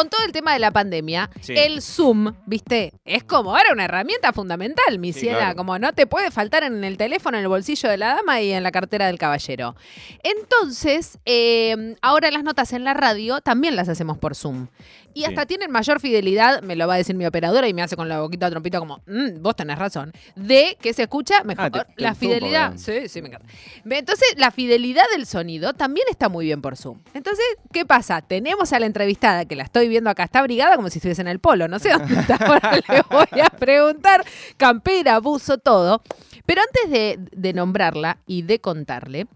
con 0.00 0.08
todo 0.08 0.24
el 0.24 0.32
tema 0.32 0.54
de 0.54 0.58
la 0.60 0.70
pandemia, 0.70 1.28
Sí. 1.42 1.52
el 1.54 1.82
Zoom, 1.82 2.32
¿viste? 2.46 2.94
Es 3.04 3.22
como, 3.22 3.54
era 3.58 3.70
una 3.72 3.84
herramienta 3.84 4.32
fundamental, 4.32 4.98
mi 4.98 5.12
Sí, 5.12 5.20
ciela. 5.20 5.38
claro. 5.38 5.56
Como 5.56 5.78
no 5.78 5.92
te 5.92 6.06
puede 6.06 6.30
faltar 6.30 6.62
en 6.62 6.82
el 6.84 6.96
teléfono, 6.96 7.36
en 7.36 7.42
el 7.42 7.48
bolsillo 7.48 7.88
de 7.90 7.98
la 7.98 8.14
dama 8.14 8.40
y 8.40 8.50
en 8.52 8.62
la 8.62 8.72
cartera 8.72 9.06
del 9.08 9.18
caballero. 9.18 9.76
Entonces, 10.22 11.18
eh, 11.26 11.96
ahora 12.00 12.30
las 12.30 12.44
notas 12.44 12.72
en 12.72 12.84
la 12.84 12.94
radio 12.94 13.40
también 13.42 13.76
las 13.76 13.88
hacemos 13.90 14.16
por 14.16 14.34
Zoom. 14.34 14.68
Y 15.12 15.20
Sí. 15.22 15.26
hasta 15.26 15.44
tienen 15.44 15.72
mayor 15.72 15.98
fidelidad, 16.00 16.62
me 16.62 16.76
lo 16.76 16.86
va 16.86 16.94
a 16.94 16.96
decir 16.96 17.16
mi 17.16 17.26
operadora 17.26 17.66
y 17.66 17.74
me 17.74 17.82
hace 17.82 17.96
con 17.96 18.08
la 18.08 18.20
boquita 18.20 18.48
trompito 18.48 18.78
como, 18.78 19.02
"Mm, 19.06 19.42
vos 19.42 19.56
tenés 19.56 19.76
razón, 19.76 20.12
de 20.36 20.78
que 20.80 20.92
se 20.94 21.02
escucha 21.02 21.42
mejor. 21.42 21.64
Ah, 21.64 21.70
te- 21.84 21.94
te 21.96 22.02
la 22.02 22.14
fidelidad, 22.14 22.74
sí, 22.76 23.08
sí, 23.08 23.20
me 23.20 23.26
encanta. 23.28 23.48
Entonces, 23.90 24.28
la 24.36 24.52
fidelidad 24.52 25.02
del 25.12 25.26
sonido 25.26 25.72
también 25.74 26.06
está 26.08 26.28
muy 26.28 26.44
bien 26.46 26.62
por 26.62 26.76
Zoom. 26.76 27.00
Entonces, 27.12 27.44
¿qué 27.72 27.84
pasa? 27.84 28.22
Tenemos 28.22 28.72
a 28.72 28.78
la 28.78 28.86
entrevistada, 28.86 29.46
que 29.46 29.56
la 29.56 29.64
estoy 29.64 29.88
viendo 29.90 30.08
acá, 30.08 30.24
está 30.24 30.42
brigada 30.42 30.76
como 30.76 30.88
si 30.88 30.98
estuviese 30.98 31.20
en 31.20 31.28
el 31.28 31.38
polo, 31.40 31.68
no 31.68 31.78
sé 31.78 31.90
dónde 31.92 32.14
está, 32.18 32.36
ahora 32.36 32.72
le 32.88 33.02
voy 33.10 33.40
a 33.40 33.50
preguntar, 33.50 34.24
campera, 34.56 35.18
buzo, 35.20 35.58
todo. 35.58 36.02
Pero 36.46 36.62
antes 36.62 37.28
de, 37.32 37.52
nombrarla 37.52 38.18
y 38.26 38.42
de 38.42 38.58
contarle, 38.60 39.26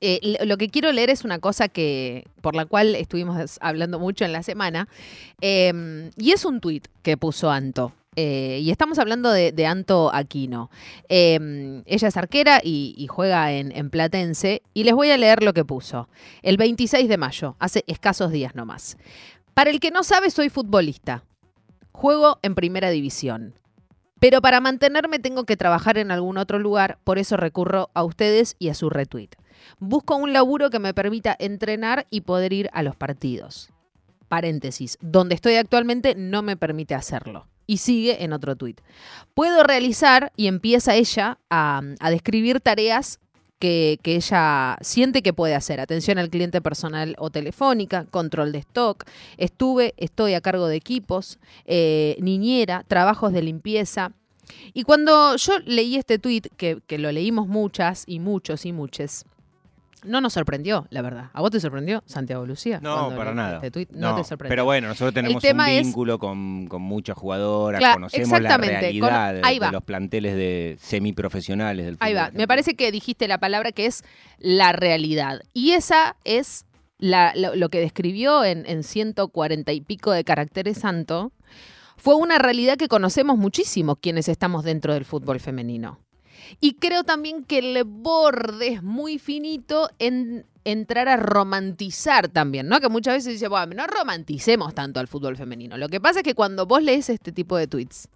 eh, 0.00 0.36
lo- 0.44 0.56
que 0.58 0.68
quiero 0.68 0.90
leer 0.90 1.08
es 1.10 1.24
una 1.24 1.38
cosa 1.38 1.68
que 1.68 2.24
por 2.40 2.56
la 2.56 2.66
cual 2.66 2.96
estuvimos 2.96 3.58
hablando 3.60 3.98
mucho 4.00 4.24
en 4.24 4.32
la 4.32 4.42
semana 4.42 4.88
eh, 5.40 6.10
y 6.16 6.32
es 6.32 6.44
un 6.44 6.60
tuit 6.60 6.88
que 7.02 7.16
puso 7.16 7.50
Anto. 7.50 7.92
Eh, 8.16 8.60
y 8.62 8.70
estamos 8.70 9.00
hablando 9.00 9.32
de, 9.32 9.66
Anto 9.66 10.12
Aquino. 10.14 10.70
Eh, 11.08 11.82
ella 11.86 12.08
es 12.08 12.16
arquera 12.16 12.60
y, 12.62 12.94
y 12.96 13.08
juega 13.08 13.50
en, 13.52 13.72
en 13.76 13.90
Platense. 13.90 14.62
Y 14.72 14.84
les 14.84 14.94
voy 14.94 15.10
a 15.10 15.16
leer 15.18 15.42
lo 15.42 15.52
que 15.52 15.64
puso. 15.64 16.08
El 16.42 16.56
26 16.56 17.08
de 17.08 17.16
mayo, 17.18 17.56
hace 17.58 17.82
escasos 17.88 18.30
días 18.30 18.54
nomás. 18.54 18.96
Para 19.54 19.70
el 19.70 19.78
que 19.78 19.92
no 19.92 20.02
sabe, 20.02 20.30
soy 20.30 20.48
futbolista. 20.48 21.24
Juego 21.92 22.38
en 22.42 22.56
primera 22.56 22.90
división. 22.90 23.54
Pero 24.18 24.40
para 24.40 24.60
mantenerme 24.60 25.20
tengo 25.20 25.44
que 25.44 25.56
trabajar 25.56 25.96
en 25.96 26.10
algún 26.10 26.38
otro 26.38 26.58
lugar, 26.58 26.98
por 27.04 27.18
eso 27.18 27.36
recurro 27.36 27.90
a 27.94 28.02
ustedes 28.02 28.56
y 28.58 28.70
a 28.70 28.74
su 28.74 28.90
retweet. 28.90 29.30
Busco 29.78 30.16
un 30.16 30.32
laburo 30.32 30.70
que 30.70 30.80
me 30.80 30.92
permita 30.92 31.36
entrenar 31.38 32.06
y 32.10 32.22
poder 32.22 32.52
ir 32.52 32.68
a 32.72 32.82
los 32.82 32.96
partidos. 32.96 33.70
Paréntesis, 34.28 34.98
donde 35.00 35.36
estoy 35.36 35.54
actualmente 35.54 36.14
no 36.16 36.42
me 36.42 36.56
permite 36.56 36.94
hacerlo. 36.94 37.46
Y 37.66 37.76
sigue 37.76 38.24
en 38.24 38.32
otro 38.32 38.56
tuit. 38.56 38.80
Puedo 39.34 39.62
realizar, 39.62 40.32
y 40.36 40.48
empieza 40.48 40.94
ella 40.96 41.38
a, 41.48 41.80
a 42.00 42.10
describir 42.10 42.60
tareas 42.60 43.20
que, 43.58 43.98
que 44.02 44.16
ella 44.16 44.76
siente 44.80 45.22
que 45.22 45.32
puede 45.32 45.54
hacer. 45.54 45.80
Atención 45.80 46.18
al 46.18 46.30
cliente 46.30 46.60
personal 46.60 47.14
o 47.18 47.30
telefónica, 47.30 48.04
control 48.06 48.52
de 48.52 48.58
stock. 48.58 49.04
Estuve, 49.36 49.94
estoy 49.96 50.34
a 50.34 50.40
cargo 50.40 50.68
de 50.68 50.76
equipos, 50.76 51.38
eh, 51.64 52.16
niñera, 52.20 52.84
trabajos 52.86 53.32
de 53.32 53.42
limpieza. 53.42 54.12
Y 54.72 54.82
cuando 54.82 55.36
yo 55.36 55.58
leí 55.64 55.96
este 55.96 56.18
tuit, 56.18 56.48
que, 56.56 56.80
que 56.86 56.98
lo 56.98 57.10
leímos 57.12 57.48
muchas 57.48 58.04
y 58.06 58.20
muchos 58.20 58.66
y 58.66 58.72
muchas, 58.72 59.24
no 60.04 60.20
nos 60.20 60.32
sorprendió, 60.34 60.86
la 60.90 61.02
verdad. 61.02 61.30
¿A 61.32 61.40
vos 61.40 61.50
te 61.50 61.58
sorprendió, 61.60 62.02
Santiago 62.06 62.46
Lucía? 62.46 62.78
No, 62.82 63.14
para 63.16 63.34
nada. 63.34 63.56
Este 63.56 63.70
tuit? 63.70 63.90
No, 63.90 64.14
te 64.14 64.24
sorprendió. 64.24 64.50
Pero 64.52 64.64
bueno, 64.64 64.88
nosotros 64.88 65.12
tenemos 65.14 65.42
un 65.42 65.60
es- 65.68 65.82
vínculo 65.86 66.18
con, 66.18 66.66
con 66.66 66.82
muchas 66.82 67.16
jugadoras, 67.16 67.78
Claro, 67.80 67.94
conocemos 67.94 68.40
la 68.40 68.50
con- 68.56 68.60
realidad 68.68 69.32
de- 69.34 69.40
ahí 69.44 69.54
de, 69.58 69.66
va. 69.66 69.72
los 69.72 69.82
planteles 69.84 70.36
de 70.36 70.76
semiprofesionales 70.80 71.86
del 71.86 71.94
fútbol. 71.96 72.06
Ahí 72.08 72.14
va. 72.14 72.30
Me 72.32 72.46
parece 72.46 72.74
que 72.76 72.90
dijiste 72.92 73.28
la 73.28 73.38
palabra 73.38 73.72
que 73.72 73.86
es 73.86 74.04
la 74.38 74.72
realidad. 74.72 75.40
Y 75.52 75.72
esa 75.72 76.16
es 76.24 76.66
la- 76.98 77.32
lo, 77.36 77.54
lo 77.56 77.68
que 77.68 77.80
describió 77.80 78.44
en, 78.44 78.64
en 78.66 78.82
140 78.82 79.72
y 79.72 79.80
pico 79.80 80.12
de 80.12 80.24
caracteres 80.24 80.78
santo. 80.78 81.32
Fue 81.96 82.14
una 82.16 82.38
realidad 82.38 82.76
que 82.76 82.88
conocemos 82.88 83.38
muchísimo 83.38 83.96
quienes 83.96 84.28
estamos 84.28 84.64
dentro 84.64 84.92
del 84.94 85.04
fútbol 85.04 85.40
femenino. 85.40 85.98
Y 86.60 86.74
creo 86.74 87.04
también 87.04 87.44
que 87.44 87.58
el 87.58 87.84
borde 87.84 88.68
es 88.68 88.82
muy 88.82 89.18
finito 89.18 89.90
en 89.98 90.46
entrar 90.64 91.08
a 91.08 91.16
romantizar 91.16 92.28
también, 92.28 92.68
¿no? 92.68 92.80
Que 92.80 92.88
muchas 92.88 93.14
veces 93.14 93.34
dice, 93.34 93.48
bueno, 93.48 93.74
no 93.74 93.86
romanticemos 93.86 94.74
tanto 94.74 95.00
al 95.00 95.08
fútbol 95.08 95.36
femenino. 95.36 95.76
Lo 95.76 95.88
que 95.88 96.00
pasa 96.00 96.20
es 96.20 96.24
que 96.24 96.34
cuando 96.34 96.66
vos 96.66 96.82
lees 96.82 97.10
este 97.10 97.32
tipo 97.32 97.56
de 97.56 97.66
tweets, 97.66 98.08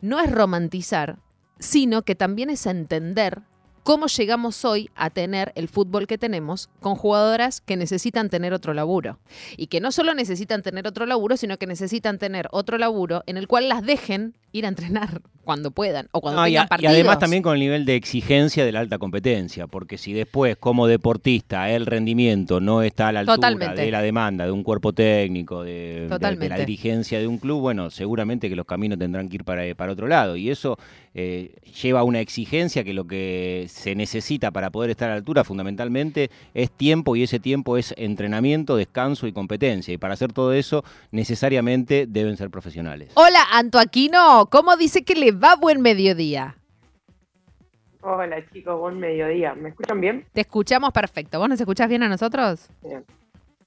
no 0.00 0.20
es 0.20 0.30
romantizar, 0.30 1.18
sino 1.58 2.02
que 2.02 2.14
también 2.14 2.50
es 2.50 2.66
entender 2.66 3.42
cómo 3.86 4.08
llegamos 4.08 4.64
hoy 4.64 4.90
a 4.96 5.10
tener 5.10 5.52
el 5.54 5.68
fútbol 5.68 6.08
que 6.08 6.18
tenemos 6.18 6.68
con 6.80 6.96
jugadoras 6.96 7.60
que 7.60 7.76
necesitan 7.76 8.28
tener 8.30 8.52
otro 8.52 8.74
laburo. 8.74 9.20
Y 9.56 9.68
que 9.68 9.80
no 9.80 9.92
solo 9.92 10.12
necesitan 10.12 10.62
tener 10.62 10.88
otro 10.88 11.06
laburo, 11.06 11.36
sino 11.36 11.56
que 11.56 11.68
necesitan 11.68 12.18
tener 12.18 12.48
otro 12.50 12.78
laburo 12.78 13.22
en 13.26 13.36
el 13.36 13.46
cual 13.46 13.68
las 13.68 13.84
dejen 13.86 14.34
ir 14.50 14.64
a 14.64 14.68
entrenar 14.68 15.20
cuando 15.44 15.70
puedan 15.70 16.08
o 16.10 16.20
cuando 16.20 16.40
No, 16.40 16.48
y, 16.48 16.52
tengan 16.52 16.64
y 16.64 16.68
partidos. 16.68 16.94
además 16.94 17.18
también 17.20 17.42
con 17.44 17.54
el 17.54 17.60
nivel 17.60 17.84
de 17.84 17.94
exigencia 17.94 18.64
de 18.64 18.72
la 18.72 18.80
alta 18.80 18.98
competencia, 18.98 19.68
porque 19.68 19.96
si 19.98 20.12
después 20.12 20.56
como 20.56 20.88
deportista 20.88 21.70
el 21.70 21.86
rendimiento 21.86 22.58
no 22.60 22.82
está 22.82 23.06
a 23.08 23.12
la 23.12 23.20
altura 23.20 23.36
Totalmente. 23.36 23.82
de 23.82 23.90
la 23.92 24.02
demanda 24.02 24.44
de 24.46 24.50
un 24.50 24.64
cuerpo 24.64 24.92
técnico, 24.92 25.62
de, 25.62 26.08
de- 26.08 26.36
de 26.36 26.48
la 26.48 26.58
dirigencia 26.58 27.20
de 27.20 27.28
un 27.28 27.38
club, 27.38 27.60
bueno, 27.60 27.90
seguramente 27.90 28.48
que 28.48 28.56
los 28.56 28.66
caminos 28.66 28.98
tendrán 28.98 29.28
que 29.28 29.36
ir 29.36 29.44
para, 29.44 29.62
para 29.76 29.92
otro 29.92 30.08
lado. 30.08 30.34
Y 30.36 30.50
eso 30.50 30.76
eh, 31.14 31.54
lleva 31.80 32.00
a 32.00 32.02
una 32.04 32.18
exigencia 32.20 32.82
que 32.82 32.92
lo 32.92 33.06
que 33.06 33.66
se 33.76 33.94
necesita 33.94 34.50
para 34.50 34.70
poder 34.70 34.90
estar 34.90 35.10
a 35.10 35.12
la 35.12 35.18
altura 35.18 35.44
fundamentalmente 35.44 36.30
es 36.54 36.70
tiempo 36.70 37.14
y 37.14 37.22
ese 37.22 37.38
tiempo 37.38 37.76
es 37.76 37.94
entrenamiento, 37.98 38.76
descanso 38.76 39.26
y 39.26 39.32
competencia. 39.32 39.92
Y 39.92 39.98
para 39.98 40.14
hacer 40.14 40.32
todo 40.32 40.52
eso 40.54 40.82
necesariamente 41.10 42.06
deben 42.08 42.36
ser 42.36 42.50
profesionales. 42.50 43.12
Hola, 43.14 43.40
Anto 43.52 43.78
Aquino, 43.78 44.48
¿cómo 44.50 44.76
dice 44.76 45.04
que 45.04 45.14
le 45.14 45.32
va 45.32 45.56
buen 45.56 45.82
mediodía? 45.82 46.56
Hola 48.00 48.36
chicos, 48.52 48.78
buen 48.78 48.98
mediodía. 48.98 49.54
¿Me 49.54 49.70
escuchan 49.70 50.00
bien? 50.00 50.26
Te 50.32 50.40
escuchamos 50.42 50.92
perfecto. 50.92 51.38
¿Vos 51.38 51.48
nos 51.48 51.60
escuchás 51.60 51.88
bien 51.88 52.02
a 52.02 52.08
nosotros? 52.08 52.68
Bien. 52.82 53.04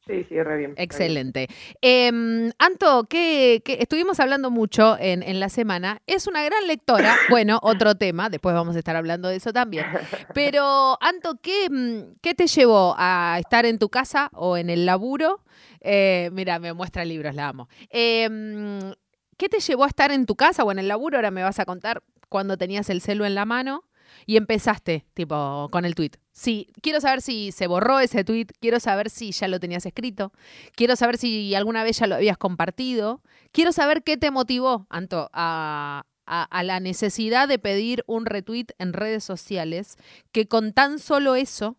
Sí, 0.09 0.25
sí, 0.27 0.41
re 0.41 0.41
bien. 0.41 0.45
re 0.45 0.57
bien. 0.57 0.73
Excelente. 0.75 1.47
Em, 1.81 2.51
Anto, 2.57 3.03
que, 3.03 3.61
estuvimos 3.65 4.19
hablando 4.19 4.49
mucho 4.49 4.97
en, 4.99 5.21
en 5.21 5.39
la 5.39 5.49
semana, 5.49 6.01
es 6.07 6.25
una 6.25 6.43
gran 6.43 6.65
lectora. 6.67 7.15
Bueno, 7.29 7.59
otro 7.61 7.95
tema, 7.95 8.29
después 8.29 8.55
vamos 8.55 8.75
a 8.75 8.79
estar 8.79 8.95
hablando 8.95 9.29
de 9.29 9.35
eso 9.35 9.53
también. 9.53 9.85
Pero, 10.33 10.97
Anto, 10.99 11.39
¿qué, 11.41 11.69
mm, 11.69 12.17
qué 12.21 12.33
te 12.33 12.47
llevó 12.47 12.95
a 12.97 13.37
estar 13.39 13.67
en 13.67 13.77
tu 13.77 13.89
casa 13.89 14.31
o 14.33 14.57
en 14.57 14.71
el 14.71 14.87
laburo? 14.87 15.43
Eh, 15.81 16.29
mira, 16.33 16.57
me 16.57 16.73
muestra 16.73 17.05
libros, 17.05 17.35
la 17.35 17.49
amo. 17.49 17.69
Em, 17.89 18.93
¿Qué 19.37 19.47
te 19.47 19.59
llevó 19.59 19.83
a 19.83 19.87
estar 19.87 20.11
en 20.11 20.25
tu 20.25 20.35
casa 20.35 20.63
o 20.63 20.71
en 20.71 20.79
el 20.79 20.87
laburo? 20.87 21.17
Ahora 21.17 21.31
me 21.31 21.43
vas 21.43 21.59
a 21.59 21.65
contar 21.65 22.01
cuando 22.29 22.57
tenías 22.57 22.89
el 22.89 23.01
celu 23.01 23.25
en 23.25 23.35
la 23.35 23.45
mano 23.45 23.83
y 24.25 24.37
empezaste, 24.37 25.05
tipo, 25.13 25.69
con 25.71 25.85
el 25.85 25.95
tweet. 25.95 26.11
Sí, 26.31 26.67
quiero 26.81 27.01
saber 27.01 27.21
si 27.21 27.51
se 27.51 27.67
borró 27.67 27.99
ese 27.99 28.23
tweet, 28.23 28.47
quiero 28.59 28.79
saber 28.79 29.09
si 29.09 29.31
ya 29.31 29.47
lo 29.47 29.59
tenías 29.59 29.85
escrito, 29.85 30.31
quiero 30.75 30.95
saber 30.95 31.17
si 31.17 31.53
alguna 31.55 31.83
vez 31.83 31.99
ya 31.99 32.07
lo 32.07 32.15
habías 32.15 32.37
compartido, 32.37 33.21
quiero 33.51 33.71
saber 33.71 34.03
qué 34.03 34.17
te 34.17 34.31
motivó, 34.31 34.87
Anto, 34.89 35.29
a, 35.33 36.05
la 36.27 36.79
necesidad 36.79 37.47
de 37.47 37.57
pedir 37.57 38.03
un 38.05 38.25
retweet 38.25 38.67
en 38.77 38.93
redes 38.93 39.23
sociales, 39.23 39.97
que 40.31 40.47
con 40.47 40.73
tan 40.73 40.99
solo 40.99 41.35
eso 41.35 41.77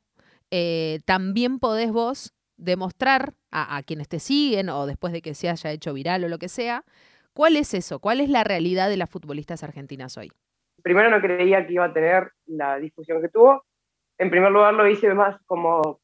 eh, 0.50 1.00
también 1.04 1.60
podés 1.60 1.92
vos 1.92 2.34
demostrar 2.56 3.34
a 3.52 3.82
quienes 3.84 4.08
te 4.08 4.20
siguen 4.20 4.68
o 4.68 4.86
después 4.86 5.12
de 5.12 5.22
que 5.22 5.34
se 5.34 5.48
haya 5.48 5.72
hecho 5.72 5.92
viral 5.92 6.24
o 6.24 6.28
lo 6.28 6.38
que 6.38 6.48
sea, 6.48 6.84
¿cuál 7.32 7.56
es 7.56 7.74
eso? 7.74 7.98
¿Cuál 8.00 8.20
es 8.20 8.28
la 8.28 8.44
realidad 8.44 8.88
de 8.88 8.96
las 8.96 9.08
futbolistas 9.08 9.62
argentinas 9.62 10.16
hoy? 10.16 10.30
Primero 10.82 11.10
no 11.10 11.20
creía 11.20 11.66
que 11.66 11.74
iba 11.74 11.84
a 11.84 11.92
tener 11.92 12.32
la 12.46 12.78
difusión 12.78 13.20
que 13.20 13.28
tuvo. 13.28 13.64
En 14.18 14.30
primer 14.30 14.52
lugar 14.52 14.74
lo 14.74 14.86
hice 14.86 15.12
más 15.14 15.40
como 15.46 16.00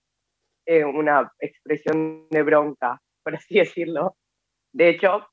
eh, 0.67 0.85
una 0.85 1.33
expresión 1.39 2.29
de 2.31 2.43
bronca, 2.43 3.01
por 3.25 3.35
así 3.35 3.59
decirlo. 3.59 4.17
De 4.73 4.89
hecho, 4.89 5.29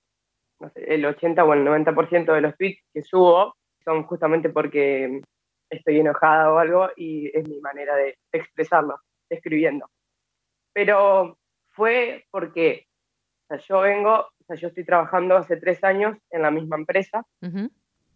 el 0.76 1.06
80 1.06 1.44
o 1.44 1.54
el 1.54 1.66
90% 1.66 2.34
de 2.34 2.42
los 2.42 2.56
tweets 2.58 2.82
que 2.94 3.02
subo 3.02 3.56
son 3.84 4.04
justamente 4.04 4.50
porque 4.50 5.22
estoy 5.70 6.00
enojada 6.00 6.54
o 6.54 6.58
algo 6.58 6.90
y 6.96 7.36
es 7.38 7.48
mi 7.48 7.60
manera 7.60 7.96
de 7.96 8.18
expresarlo, 8.32 9.00
escribiendo. 9.30 9.88
Pero 10.74 11.38
fue 11.72 12.26
porque 12.32 12.86
o 13.44 13.48
sea, 13.48 13.58
yo 13.58 13.82
vengo, 13.82 14.20
o 14.20 14.44
sea, 14.48 14.56
yo 14.56 14.70
estoy 14.70 14.86
trabajando 14.86 15.36
hace 15.36 15.58
tres 15.58 15.84
años 15.84 16.18
en 16.32 16.42
la 16.42 16.52
misma 16.52 16.78
empresa 16.78 17.26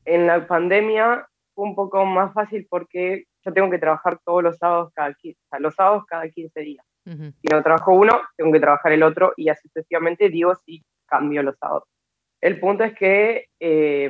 en 0.07 0.25
la 0.25 0.47
pandemia 0.47 1.27
fue 1.53 1.65
un 1.65 1.75
poco 1.75 2.05
más 2.05 2.33
fácil 2.33 2.65
porque 2.69 3.25
yo 3.45 3.53
tengo 3.53 3.69
que 3.69 3.77
trabajar 3.77 4.19
todos 4.25 4.41
los 4.41 4.57
sábados 4.57 4.91
cada 4.93 5.13
15, 5.13 5.39
o 5.39 5.47
sea, 5.49 5.59
los 5.59 5.75
sábados 5.75 6.05
cada 6.07 6.29
15 6.29 6.59
días. 6.61 6.85
ujú. 7.05 7.33
Si 7.41 7.47
no 7.51 7.61
trabajo 7.61 7.93
uno, 7.93 8.21
tengo 8.37 8.51
que 8.53 8.59
trabajar 8.59 8.91
el 8.93 9.03
otro 9.03 9.33
y 9.35 9.49
así 9.49 9.67
sucesivamente 9.67 10.29
digo 10.29 10.55
si 10.55 10.83
cambio 11.07 11.43
los 11.43 11.57
sábados. 11.57 11.87
El 12.41 12.59
punto 12.59 12.83
es 12.83 12.95
que 12.95 13.47
eh, 13.59 14.05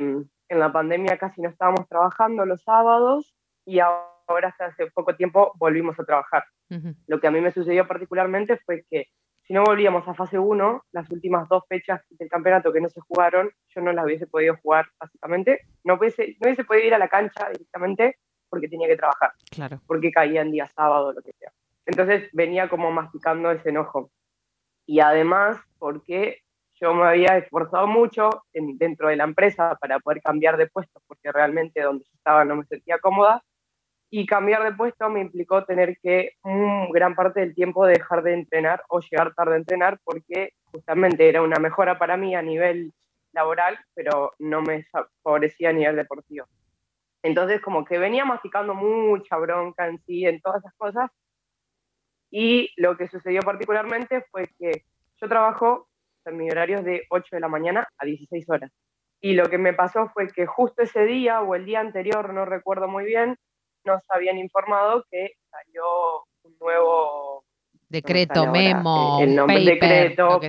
en 0.48 0.58
la 0.58 0.72
pandemia 0.72 1.18
casi 1.18 1.40
no 1.40 1.48
estábamos 1.48 1.88
trabajando 1.88 2.44
los 2.46 2.62
sábados 2.62 3.34
y 3.66 3.80
ahora 3.80 4.48
hasta 4.48 4.66
hace 4.66 4.90
poco 4.92 5.16
tiempo 5.16 5.52
volvimos 5.56 5.98
a 5.98 6.04
trabajar. 6.04 6.44
Ujú, 6.70 6.94
Lo 7.06 7.20
que 7.20 7.26
a 7.26 7.30
mí 7.30 7.40
me 7.40 7.52
sucedió 7.52 7.88
particularmente 7.88 8.58
fue 8.64 8.84
que 8.90 9.06
si 9.48 9.54
no 9.54 9.64
volvíamos 9.64 10.06
a 10.06 10.12
fase 10.12 10.38
1, 10.38 10.84
las 10.92 11.10
últimas 11.10 11.48
dos 11.48 11.64
fechas 11.66 12.02
del 12.10 12.28
campeonato 12.28 12.70
que 12.70 12.82
no 12.82 12.90
se 12.90 13.00
jugaron, 13.00 13.50
yo 13.74 13.80
no 13.80 13.94
las 13.94 14.04
hubiese 14.04 14.26
podido 14.26 14.58
jugar 14.62 14.84
básicamente. 15.00 15.62
No 15.84 15.94
hubiese, 15.94 16.36
no 16.38 16.48
hubiese 16.48 16.64
podido 16.64 16.86
ir 16.88 16.94
a 16.94 16.98
la 16.98 17.08
cancha 17.08 17.48
directamente 17.48 18.18
porque 18.50 18.68
tenía 18.68 18.86
que 18.88 18.98
trabajar. 18.98 19.32
Claro. 19.50 19.80
Porque 19.86 20.12
caía 20.12 20.42
en 20.42 20.52
día 20.52 20.66
sábado 20.66 21.06
o 21.06 21.12
lo 21.14 21.22
que 21.22 21.32
sea. 21.32 21.50
Entonces 21.86 22.28
venía 22.34 22.68
como 22.68 22.92
masticando 22.92 23.50
ese 23.50 23.70
enojo. 23.70 24.10
Y 24.84 25.00
además 25.00 25.58
porque 25.78 26.42
yo 26.74 26.92
me 26.92 27.06
había 27.06 27.38
esforzado 27.38 27.86
mucho 27.86 28.28
dentro 28.52 29.08
de 29.08 29.16
la 29.16 29.24
empresa 29.24 29.78
para 29.80 29.98
poder 29.98 30.20
cambiar 30.20 30.58
de 30.58 30.66
puesto, 30.66 31.00
porque 31.06 31.32
realmente 31.32 31.80
donde 31.80 32.04
yo 32.04 32.10
estaba 32.12 32.44
no 32.44 32.56
me 32.56 32.66
sentía 32.66 32.98
cómoda. 32.98 33.42
Y 34.10 34.26
cambiar 34.26 34.64
de 34.64 34.72
puesto 34.72 35.10
me 35.10 35.20
implicó 35.20 35.64
tener 35.64 35.98
que 36.02 36.32
gran 36.92 37.14
parte 37.14 37.40
del 37.40 37.54
tiempo 37.54 37.86
dejar 37.86 38.22
de 38.22 38.34
entrenar 38.34 38.82
o 38.88 39.00
llegar 39.00 39.34
tarde 39.34 39.54
a 39.54 39.58
entrenar, 39.58 40.00
porque 40.02 40.54
justamente 40.64 41.28
era 41.28 41.42
una 41.42 41.58
mejora 41.58 41.98
para 41.98 42.16
mí 42.16 42.34
a 42.34 42.42
nivel 42.42 42.92
laboral, 43.32 43.78
pero 43.94 44.32
no 44.38 44.62
me 44.62 44.86
favorecía 45.22 45.70
a 45.70 45.72
nivel 45.74 45.96
deportivo. 45.96 46.46
Entonces, 47.22 47.60
como 47.60 47.84
que 47.84 47.98
venía 47.98 48.24
masticando 48.24 48.74
mucha 48.74 49.36
bronca 49.36 49.86
en 49.86 49.98
sí, 50.04 50.24
en 50.24 50.40
todas 50.40 50.60
esas 50.60 50.74
cosas. 50.76 51.10
Y 52.30 52.72
lo 52.76 52.96
que 52.96 53.08
sucedió 53.08 53.42
particularmente 53.42 54.24
fue 54.30 54.48
que 54.58 54.84
yo 55.20 55.28
trabajo 55.28 55.88
en 56.24 56.36
mi 56.36 56.50
horario 56.50 56.82
de 56.82 57.06
8 57.10 57.36
de 57.36 57.40
la 57.40 57.48
mañana 57.48 57.88
a 57.98 58.06
16 58.06 58.48
horas. 58.48 58.70
Y 59.20 59.34
lo 59.34 59.48
que 59.50 59.58
me 59.58 59.74
pasó 59.74 60.08
fue 60.14 60.28
que 60.28 60.46
justo 60.46 60.82
ese 60.82 61.04
día 61.04 61.40
o 61.42 61.54
el 61.54 61.64
día 61.64 61.80
anterior, 61.80 62.32
no 62.32 62.44
recuerdo 62.44 62.86
muy 62.86 63.04
bien, 63.04 63.36
nos 63.84 64.02
habían 64.08 64.38
informado 64.38 65.04
que 65.10 65.32
salió 65.50 65.84
un 66.42 66.56
nuevo 66.60 67.44
decreto, 67.88 68.46
memo, 68.46 69.18
el 69.20 69.34
nombre 69.34 69.64
decreto, 69.64 70.40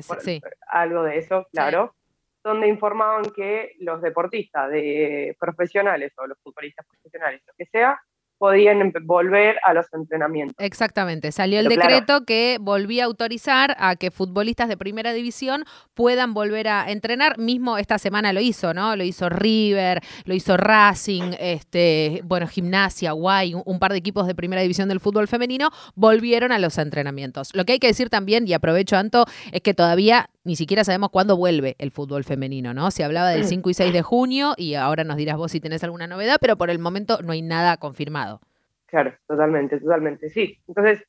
algo 0.68 1.04
de 1.04 1.18
eso, 1.18 1.48
claro, 1.52 1.96
donde 2.44 2.68
informaban 2.68 3.24
que 3.36 3.74
los 3.80 4.02
deportistas 4.02 4.70
de 4.70 5.36
profesionales 5.40 6.14
o 6.18 6.28
los 6.28 6.38
futbolistas 6.42 6.86
profesionales, 6.88 7.42
lo 7.48 7.54
que 7.58 7.66
sea, 7.66 8.00
podían 8.40 8.92
volver 9.04 9.58
a 9.64 9.74
los 9.74 9.86
entrenamientos. 9.94 10.56
Exactamente, 10.58 11.32
salió 11.32 11.60
el 11.60 11.68
decreto 11.68 12.26
que 12.26 12.58
volvía 12.60 13.04
a 13.04 13.08
autorizar 13.08 13.76
a 13.78 13.96
que 13.98 14.10
futbolistas 14.10 14.70
de 14.70 14.78
primera 14.78 15.14
división 15.14 15.66
puedan 15.94 16.34
volver 16.34 16.70
a 16.70 16.90
entrenar, 16.90 17.38
mismo 17.38 17.78
esta 17.78 18.00
semana 18.00 18.34
lo 18.34 18.40
hizo, 18.40 18.74
¿no? 18.74 18.96
Lo 18.96 19.04
hizo 19.04 19.30
River, 19.30 20.02
lo 20.24 20.34
hizo 20.34 20.58
Racing, 20.58 21.34
este, 21.40 22.22
bueno, 22.24 22.48
Gimnasia, 22.48 23.12
Guay, 23.12 23.54
un, 23.54 23.80
par 23.80 23.92
de 23.92 23.98
equipos 23.98 24.26
de 24.26 24.36
primera 24.36 24.62
división 24.62 24.90
del 24.90 25.00
fútbol 25.00 25.28
femenino 25.28 25.70
volvieron 25.96 26.52
a 26.52 26.60
los 26.60 26.78
entrenamientos. 26.78 27.50
Lo 27.54 27.66
que 27.66 27.74
hay 27.74 27.80
que 27.80 27.88
decir 27.88 28.10
también, 28.10 28.48
y 28.48 28.54
aprovecho 28.54 28.98
Anto, 28.98 29.26
es 29.52 29.62
que 29.62 29.74
todavía 29.74 30.30
ni 30.50 30.56
siquiera 30.56 30.84
sabemos 30.84 31.12
cuándo 31.12 31.38
vuelve 31.38 31.76
el 31.78 31.92
fútbol 31.92 32.24
femenino, 32.24 32.74
¿no? 32.74 32.90
Se 32.90 33.04
hablaba 33.04 33.30
del 33.30 33.46
5 33.46 33.70
y 33.70 33.74
6 33.76 33.94
de 33.94 34.02
junio 34.02 34.56
y 34.58 34.74
ahora 34.74 35.04
nos 35.04 35.16
dirás 35.16 35.38
vos 35.38 35.52
si 35.52 35.60
tenés 35.60 35.84
alguna 35.84 36.08
novedad, 36.08 36.38
pero 36.42 36.58
por 36.58 36.72
el 36.72 36.80
momento 36.80 37.20
no 37.24 37.34
hay 37.34 37.44
nada 37.44 37.78
confirmado. 37.78 38.42
Claro, 38.88 39.14
totalmente, 39.28 39.80
totalmente, 39.80 40.32
sí. 40.32 40.58
Entonces, 40.68 41.04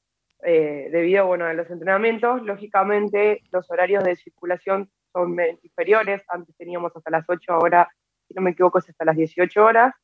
eh, 0.44 0.90
debido 0.92 1.26
bueno, 1.26 1.46
a 1.46 1.54
los 1.54 1.70
entrenamientos, 1.70 2.42
lógicamente 2.42 3.40
los 3.50 3.70
horarios 3.70 4.04
de 4.04 4.14
circulación 4.16 4.90
son 5.10 5.34
inferiores. 5.62 6.20
Antes 6.28 6.54
teníamos 6.58 6.94
hasta 6.94 7.10
las 7.10 7.25
8, 7.26 7.50
ahora, 7.50 7.88
si 8.28 8.34
no 8.34 8.42
me 8.42 8.50
equivoco, 8.50 8.81
es 8.81 8.90
hasta 8.90 9.06
las 9.06 9.16
18 9.16 9.64
horas. 9.64 9.94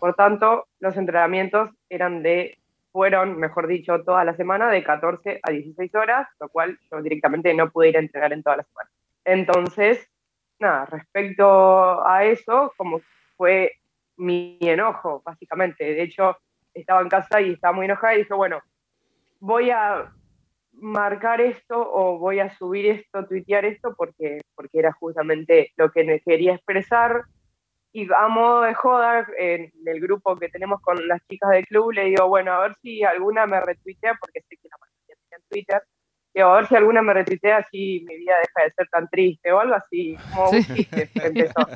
Por 0.00 0.14
tanto, 0.16 0.66
los 0.80 0.98
entrenamientos 0.98 1.70
eran 1.88 2.22
de 2.22 2.58
fueron, 2.92 3.38
mejor 3.38 3.66
dicho, 3.66 4.02
toda 4.04 4.24
la 4.24 4.36
semana 4.36 4.70
de 4.70 4.84
14 4.84 5.40
a 5.42 5.50
16 5.50 5.94
horas, 5.94 6.28
lo 6.38 6.48
cual 6.48 6.78
yo 6.90 7.02
directamente 7.02 7.52
no 7.54 7.70
pude 7.70 7.88
ir 7.88 7.96
a 7.96 8.00
entrenar 8.00 8.32
en 8.32 8.42
toda 8.42 8.58
la 8.58 8.64
semana. 8.64 8.90
Entonces, 9.24 10.08
nada, 10.58 10.86
respecto 10.86 12.06
a 12.06 12.24
eso, 12.24 12.72
como 12.76 13.00
fue 13.36 13.72
mi 14.16 14.58
enojo, 14.60 15.22
básicamente. 15.24 15.84
De 15.84 16.02
hecho, 16.02 16.36
estaba 16.74 17.00
en 17.00 17.08
casa 17.08 17.40
y 17.40 17.52
estaba 17.52 17.74
muy 17.74 17.86
enojada 17.86 18.14
y 18.14 18.18
dije, 18.18 18.34
bueno, 18.34 18.60
voy 19.40 19.70
a 19.70 20.12
marcar 20.72 21.40
esto 21.40 21.76
o 21.76 22.18
voy 22.18 22.40
a 22.40 22.50
subir 22.56 22.86
esto, 22.86 23.26
tuitear 23.26 23.64
esto, 23.64 23.94
porque, 23.96 24.40
porque 24.54 24.78
era 24.78 24.92
justamente 24.92 25.72
lo 25.76 25.90
que 25.90 26.22
quería 26.24 26.54
expresar 26.54 27.24
y 27.92 28.08
a 28.12 28.28
modo 28.28 28.62
de 28.62 28.74
joda, 28.74 29.26
en 29.38 29.70
el 29.84 30.00
grupo 30.00 30.36
que 30.36 30.48
tenemos 30.48 30.80
con 30.80 31.06
las 31.06 31.20
chicas 31.28 31.50
del 31.50 31.66
club, 31.66 31.92
le 31.92 32.04
digo, 32.04 32.26
bueno, 32.26 32.52
a 32.52 32.60
ver 32.60 32.76
si 32.82 33.02
alguna 33.02 33.46
me 33.46 33.60
retuitea, 33.60 34.14
porque 34.18 34.40
sé 34.40 34.56
que 34.56 34.68
la 34.68 34.76
mayoría 34.78 35.16
tiene 35.28 35.36
en 35.36 35.48
Twitter, 35.48 35.82
digo, 36.34 36.48
a 36.48 36.56
ver 36.56 36.66
si 36.68 36.76
alguna 36.76 37.02
me 37.02 37.12
retuitea, 37.12 37.58
así 37.58 38.04
mi 38.08 38.16
vida 38.16 38.34
deja 38.36 38.64
de 38.64 38.70
ser 38.72 38.88
tan 38.88 39.08
triste 39.08 39.52
o 39.52 39.60
algo 39.60 39.74
así, 39.74 40.16
como 40.34 40.50
un 40.50 40.62
chiste 40.62 41.10
empezó. 41.14 41.66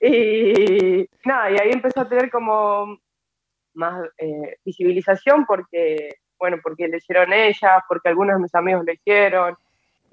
Y 0.00 1.08
nada, 1.24 1.50
y 1.50 1.56
ahí 1.56 1.70
empezó 1.72 2.02
a 2.02 2.08
tener 2.08 2.30
como 2.30 2.98
más 3.74 4.08
eh, 4.18 4.58
visibilización 4.64 5.46
porque, 5.46 6.16
bueno, 6.38 6.58
porque 6.62 6.86
le 6.86 6.98
hicieron 6.98 7.32
ellas, 7.32 7.82
porque 7.88 8.10
algunos 8.10 8.36
de 8.36 8.42
mis 8.42 8.54
amigos 8.54 8.84
lo 8.86 8.92
hicieron, 8.92 9.56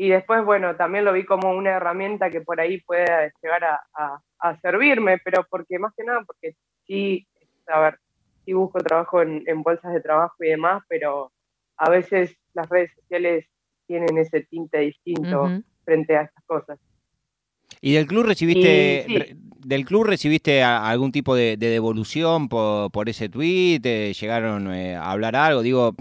y 0.04 0.10
después, 0.10 0.44
bueno, 0.44 0.76
también 0.76 1.06
lo 1.06 1.14
vi 1.14 1.24
como 1.24 1.52
una 1.52 1.78
herramienta 1.78 2.30
que 2.30 2.42
por 2.42 2.60
ahí 2.60 2.82
puede 2.82 3.32
llegar 3.42 3.64
a, 3.64 4.60
servirme, 4.62 5.18
pero 5.24 5.48
porque 5.50 5.80
más 5.80 5.94
que 5.96 6.04
nada, 6.04 6.22
porque 6.28 6.58
sí, 6.86 7.26
a 7.68 7.80
ver, 7.80 8.00
sí 8.44 8.52
busco 8.52 8.80
trabajo 8.80 9.22
en, 9.22 9.64
bolsas 9.64 9.94
de 9.94 10.02
trabajo 10.02 10.36
y 10.42 10.50
demás, 10.50 10.84
pero 10.90 11.32
a 11.78 11.90
veces 11.90 12.36
las 12.54 12.68
redes 12.68 12.92
sociales 12.96 13.46
tienen 13.88 14.18
ese 14.18 14.42
tinte 14.42 14.80
distinto 14.80 15.50
frente 15.86 16.18
a 16.18 16.24
estas 16.24 16.44
cosas. 16.48 16.80
¿Y 17.80 17.94
del 17.94 18.06
club 18.06 18.26
recibiste, 18.26 19.38
del 19.60 19.86
club 19.86 20.04
recibiste 20.04 20.64
algún 20.64 21.14
tipo 21.14 21.34
de, 21.34 21.56
devolución 21.56 22.50
por, 22.50 22.92
por, 22.92 23.08
ese 23.08 23.30
tweet? 23.30 23.80
¿Llegaron 23.80 24.70
eh, 24.74 24.98
a 24.98 25.12
hablar 25.12 25.38
algo? 25.38 25.62
Digo, 25.62 25.96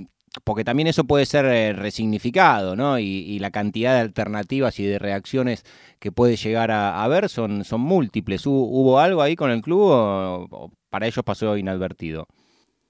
porque 0.44 0.64
también 0.64 0.88
eso 0.88 1.04
puede 1.04 1.26
ser 1.26 1.44
eh, 1.46 1.72
resignificado, 1.72 2.74
¿no? 2.76 2.98
Y, 2.98 3.38
la 3.38 3.50
cantidad 3.50 3.94
de 3.94 4.00
alternativas 4.00 4.78
y 4.78 4.86
de 4.86 4.98
reacciones 4.98 5.64
que 5.98 6.12
puede 6.12 6.36
llegar 6.36 6.70
a, 6.70 7.02
haber 7.02 7.28
son, 7.28 7.64
son 7.64 7.80
múltiples. 7.80 8.46
¿Hubo 8.46 8.98
algo 8.98 9.22
ahí 9.22 9.36
con 9.36 9.50
el 9.50 9.62
club 9.62 9.88
o, 9.90 10.70
para 10.90 11.06
ellos 11.06 11.24
pasó 11.24 11.56
inadvertido? 11.56 12.26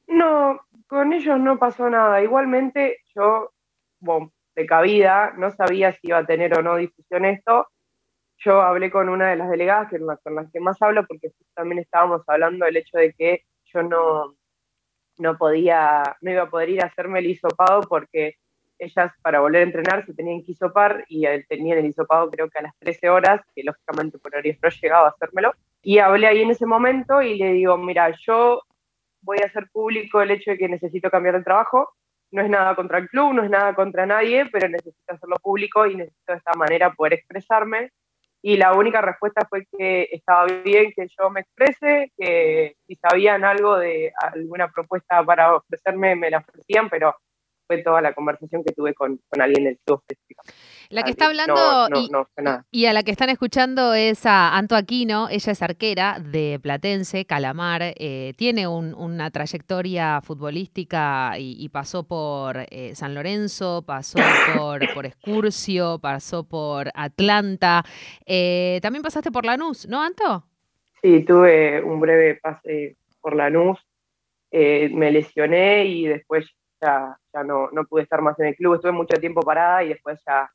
No, 0.06 0.60
con 0.86 1.12
ellos 1.12 1.40
no 1.40 1.58
pasó 1.58 1.88
nada. 1.88 2.22
Igualmente 2.22 2.98
yo, 3.14 3.52
bueno, 4.00 4.32
de 4.54 4.66
cabida, 4.66 5.32
no 5.36 5.50
sabía 5.50 5.92
si 5.92 6.08
iba 6.08 6.18
a 6.18 6.26
tener 6.26 6.56
o 6.56 6.62
no 6.62 6.76
difusión 6.76 7.24
esto. 7.24 7.68
Yo 8.38 8.60
hablé 8.60 8.90
con 8.90 9.08
una 9.08 9.30
de 9.30 9.36
las 9.36 9.48
delegadas, 9.48 9.88
que 9.88 9.98
con 9.98 10.34
las 10.34 10.50
que 10.52 10.60
más 10.60 10.81
hablo, 10.82 11.06
porque 11.06 11.31
también 11.55 11.78
estábamos 11.78 12.22
hablando 12.26 12.67
del 12.67 12.76
hecho 12.76 12.98
de 12.98 13.12
que 13.14 13.44
yo 13.72 13.82
no, 13.82 14.34
no 15.22 15.38
podía, 15.38 16.17
no 16.20 16.31
iba 16.31 16.43
a 16.43 16.50
poder 16.50 16.70
ir 16.70 16.82
a 16.82 16.86
hacerme 16.86 17.20
el 17.20 17.26
hisopado 17.26 17.82
porque 17.82 18.36
ellas 18.79 19.12
para 19.22 19.41
volver 19.41 19.60
a 19.60 19.64
entrenar 19.64 20.05
se 20.05 20.12
tenían 20.12 20.43
que 20.43 20.52
hisopar 20.52 21.05
y 21.08 21.24
tenían 21.44 21.79
el 21.79 21.86
hisopado 21.86 22.31
creo 22.31 22.50
que 22.50 22.58
a 22.58 22.62
las 22.62 22.76
13 22.79 23.08
horas, 23.08 23.41
que 23.55 23.62
lógicamente 23.62 24.19
por 24.19 24.32
horario 24.32 24.56
no 24.60 24.69
llegaba 24.69 25.06
a 25.06 25.10
hacérmelo. 25.10 25.55
Y 25.82 25.98
hablé 25.98 26.26
ahí 26.26 26.43
en 26.43 26.50
ese 26.50 26.67
momento 26.67 27.22
y 27.22 27.38
le 27.38 27.52
digo, 27.52 27.76
mira, 27.79 28.12
yo 28.26 28.62
voy 29.22 29.38
a 29.43 29.46
hacer 29.46 29.69
público 29.72 30.20
el 30.20 30.32
hecho 30.32 30.50
de 30.50 30.58
que 30.58 30.69
necesito 30.69 31.10
cambiar 31.10 31.38
de 31.38 31.44
trabajo. 31.44 31.88
No 32.32 32.43
es 32.43 32.50
nada 32.50 32.74
contra 32.74 32.98
el 32.98 33.08
club, 33.08 33.34
no 33.34 33.44
es 33.44 33.50
nada 33.50 33.74
contra 33.74 34.06
nadie, 34.06 34.46
pero 34.46 34.69
necesito 34.69 35.14
hacerlo 35.14 35.36
público 35.36 35.86
y 35.86 35.96
necesito 35.96 36.32
de 36.32 36.38
esta 36.38 36.55
manera 36.55 36.93
poder 36.93 37.14
expresarme 37.14 37.91
y 38.44 38.56
la 38.56 38.72
única 38.72 39.01
respuesta 39.01 39.46
fue 39.49 39.67
que 39.67 40.08
estaba 40.11 40.46
bien 40.46 40.93
que 40.94 41.06
yo 41.17 41.31
me 41.31 41.43
exprese, 41.43 42.13
que 42.19 42.75
si 42.87 42.96
sabían 42.96 43.44
algo 43.44 43.79
de 43.79 44.13
alguna 44.19 44.69
propuesta 44.69 45.25
para 45.25 45.55
ofrecerme, 45.55 46.17
me 46.17 46.29
la 46.29 46.39
ofrecían, 46.39 46.91
pero 46.91 47.15
fue 47.69 47.82
toda 47.84 48.01
la 48.01 48.13
conversación 48.13 48.65
que 48.65 48.72
tuve 48.72 48.94
con, 48.94 49.20
alguien 49.39 49.65
del 49.65 49.79
club. 49.87 50.03
La 50.93 51.05
que 51.05 51.11
está 51.11 51.27
hablando 51.27 51.89
y, 52.70 52.84
a 52.84 52.93
la 52.93 53.03
que 53.03 53.13
están 53.13 53.31
escuchando 53.31 53.94
es 53.94 54.27
a 54.27 54.55
Anto 54.55 54.77
Aquino, 54.77 55.31
ella 55.31 55.53
es 55.53 55.63
arquera 55.63 56.19
de 56.20 56.61
Platense, 56.63 57.25
Calamar, 57.25 57.94
eh, 57.96 58.34
tiene 58.37 58.69
una 58.69 59.31
trayectoria 59.31 60.20
futbolística 60.20 61.32
y, 61.39 61.67
pasó 61.70 62.06
por 62.06 62.67
eh, 62.70 62.94
San 62.94 63.15
Lorenzo, 63.15 63.82
pasó 63.87 64.19
por, 64.55 64.81
por 64.94 65.06
Escurcio, 65.06 65.99
pasó 65.99 66.44
por 66.44 66.91
Atlanta, 66.94 67.82
eh, 68.27 68.79
también 68.82 69.03
pasaste 69.03 69.32
por 69.32 69.46
Lanús, 69.46 69.89
¿no, 69.89 70.03
Anto? 70.03 70.44
Sí, 71.01 71.25
tuve 71.25 71.82
un 71.82 72.01
breve 72.01 72.34
pase 72.34 72.96
por 73.22 73.34
Lanús, 73.34 73.79
me 74.53 75.11
lesioné 75.11 75.87
y 75.87 76.06
después 76.06 76.44
ya, 76.82 77.17
ya 77.32 77.44
no, 77.44 77.70
no 77.70 77.84
pude 77.84 78.03
estar 78.03 78.20
más 78.20 78.39
en 78.41 78.46
el 78.46 78.56
club, 78.56 78.74
estuve 78.74 78.93
mucho 78.93 79.19
tiempo 79.19 79.41
parada 79.43 79.84
y 79.84 79.89
después 79.91 80.20
ya 80.27 80.51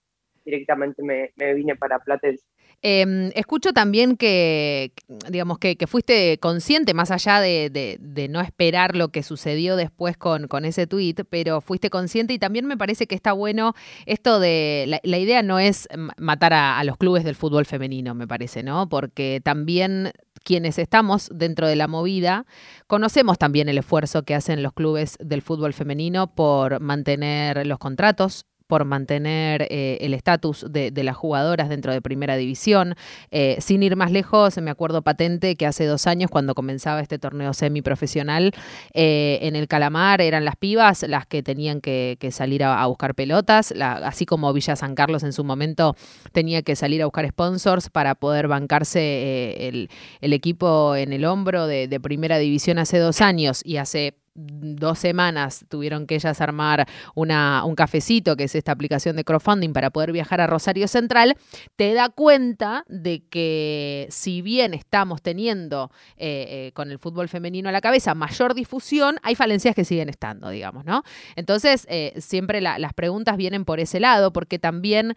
directamente 0.48 1.03
me, 1.03 1.53
vine 1.53 1.75
para 1.75 2.00
Platense. 2.00 2.43
Em, 2.81 3.31
escucho 3.36 3.74
también 3.74 4.17
que, 4.17 4.91
digamos, 5.29 5.57
que, 5.57 5.75
fuiste 5.88 6.38
consciente, 6.39 6.93
más 6.93 7.12
allá 7.12 7.41
de, 7.41 8.27
no 8.29 8.39
esperar 8.39 8.96
lo 8.96 9.10
que 9.10 9.24
sucedió 9.24 9.75
después 9.75 10.15
con, 10.15 10.48
con 10.48 10.63
ese 10.63 10.88
tuit, 10.88 11.22
pero 11.29 11.60
fuiste 11.60 11.89
consciente 11.89 12.34
y 12.34 12.39
también 12.39 12.65
me 12.65 12.77
parece 12.77 13.07
que 13.07 13.15
está 13.15 13.34
bueno 13.34 13.74
esto 14.05 14.39
de, 14.39 15.00
la, 15.03 15.17
idea 15.17 15.41
no 15.41 15.60
es 15.60 15.88
matar 16.17 16.53
a, 16.53 16.79
a, 16.79 16.84
los 16.84 16.98
clubes 16.98 17.24
del 17.24 17.36
fútbol 17.36 17.65
femenino, 17.65 18.13
me 18.13 18.27
parece, 18.27 18.63
¿no? 18.63 18.88
Porque 18.88 19.41
también 19.43 20.12
quienes 20.47 20.79
estamos 20.79 21.29
dentro 21.33 21.67
de 21.67 21.75
la 21.75 21.89
movida, 21.89 22.45
conocemos 22.87 23.37
también 23.37 23.67
el 23.67 23.77
esfuerzo 23.77 24.23
que 24.23 24.33
hacen 24.33 24.63
los 24.63 24.71
clubes 24.71 25.17
del 25.19 25.41
fútbol 25.41 25.73
femenino 25.73 26.33
por 26.33 26.79
mantener 26.79 27.67
los 27.67 27.79
contratos 27.79 28.45
por 28.67 28.86
mantener 28.86 29.65
eh, 29.69 29.97
el 30.01 30.13
estatus 30.13 30.65
de, 30.69 30.91
las 31.03 31.15
jugadoras 31.15 31.69
dentro 31.69 31.93
de 31.93 32.01
primera 32.01 32.36
división. 32.36 32.95
Eh, 33.31 33.57
sin 33.59 33.81
ir 33.81 33.95
más 33.95 34.12
lejos, 34.12 34.57
me 34.57 34.69
acuerdo 34.69 35.01
patente 35.01 35.55
que 35.55 35.65
hace 35.65 35.86
dos 35.86 36.05
años, 36.05 36.29
cuando 36.29 36.53
comenzaba 36.53 37.01
este 37.01 37.17
torneo 37.17 37.53
semiprofesional, 37.53 38.51
eh, 38.93 39.39
en 39.41 39.55
el 39.55 39.67
Calamar 39.67 40.21
eran 40.21 40.43
las 40.43 40.57
pibas 40.57 41.03
las 41.07 41.25
que 41.25 41.41
tenían 41.41 41.81
que, 41.81 42.17
salir 42.31 42.63
a, 42.63 42.86
buscar 42.88 43.15
pelotas, 43.15 43.74
así 43.79 44.25
como 44.25 44.51
Villa 44.51 44.75
San 44.75 44.95
Carlos 44.95 45.24
en 45.24 45.31
su 45.31 45.45
momento 45.45 45.95
tenía 46.33 46.62
que 46.62 46.75
salir 46.75 47.01
a 47.01 47.05
buscar 47.05 47.27
sponsors 47.29 47.89
para 47.89 48.15
poder 48.15 48.50
bancarse 48.50 49.67
el, 49.67 49.89
equipo 50.21 50.95
en 50.95 51.13
el 51.13 51.24
hombro 51.24 51.67
de 51.67 52.00
primera 52.01 52.38
división 52.38 52.79
hace 52.79 53.00
dos 53.00 53.21
años 53.21 53.62
y 53.63 53.77
hace 53.77 54.15
dos 54.38 55.00
semanas 55.00 55.65
tuvieron 55.67 56.06
que 56.06 56.15
ellas 56.15 56.39
armar 56.41 56.88
una, 57.15 57.65
un 57.65 57.75
cafecito, 57.75 58.38
que 58.38 58.44
es 58.44 58.56
esta 58.56 58.72
aplicación 58.72 59.15
de 59.15 59.24
crowdfunding 59.24 59.74
para 59.74 59.89
poder 59.89 60.12
viajar 60.12 60.41
a 60.41 60.48
Rosario 60.48 60.88
Central, 60.88 61.36
te 61.75 61.94
da 61.94 62.10
cuenta 62.10 62.86
de 62.88 63.24
que 63.29 64.08
si 64.10 64.41
bien 64.41 64.74
estamos 64.74 65.22
teniendo 65.22 65.91
eh, 66.17 66.46
eh, 66.67 66.72
con 66.74 66.91
el 66.91 67.00
fútbol 67.00 67.27
femenino 67.27 67.70
a 67.70 67.72
la 67.72 67.82
cabeza 67.82 68.13
mayor 68.13 68.53
difusión, 68.53 69.17
hay 69.24 69.36
falencias 69.36 69.75
que 69.75 69.86
siguen 69.86 70.10
estando, 70.10 70.50
digamos, 70.50 70.86
¿no? 70.86 71.03
Entonces, 71.36 71.88
eh, 71.89 72.13
siempre 72.17 72.62
las 72.62 72.94
preguntas 72.94 73.38
vienen 73.38 73.65
por 73.65 73.79
ese 73.79 74.00
lado, 74.00 74.32
porque 74.32 74.60
también 74.60 75.15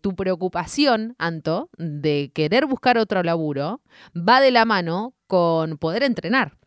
tu 0.00 0.14
preocupación, 0.14 1.14
Anto, 1.18 1.68
de 1.76 2.30
querer 2.34 2.66
buscar 2.66 2.96
otro 2.98 3.22
laburo, 3.22 3.80
va 4.16 4.40
de 4.40 4.50
la 4.50 4.64
mano 4.64 5.14
con 5.26 5.76
poder 5.78 6.02
entrenar 6.02 6.59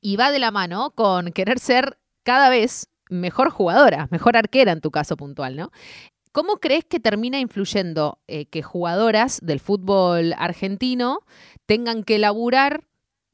y 0.00 0.16
va 0.16 0.30
de 0.30 0.38
la 0.38 0.50
mano 0.50 0.90
con 0.90 1.32
querer 1.32 1.58
ser 1.58 1.98
cada 2.22 2.48
vez 2.48 2.88
mejor 3.10 3.50
jugadora, 3.50 4.08
mejor 4.10 4.36
arquera 4.36 4.72
en 4.72 4.80
tu 4.80 4.90
caso 4.90 5.16
puntual, 5.16 5.56
¿no? 5.56 5.70
¿Cómo 6.32 6.58
crees 6.58 6.84
que 6.84 7.00
termina 7.00 7.40
influyendo 7.40 8.20
eh, 8.28 8.46
que 8.46 8.62
jugadoras 8.62 9.40
del 9.42 9.60
fútbol 9.60 10.34
argentino 10.36 11.20
tengan 11.66 12.04
que 12.04 12.18
laburar 12.18 12.84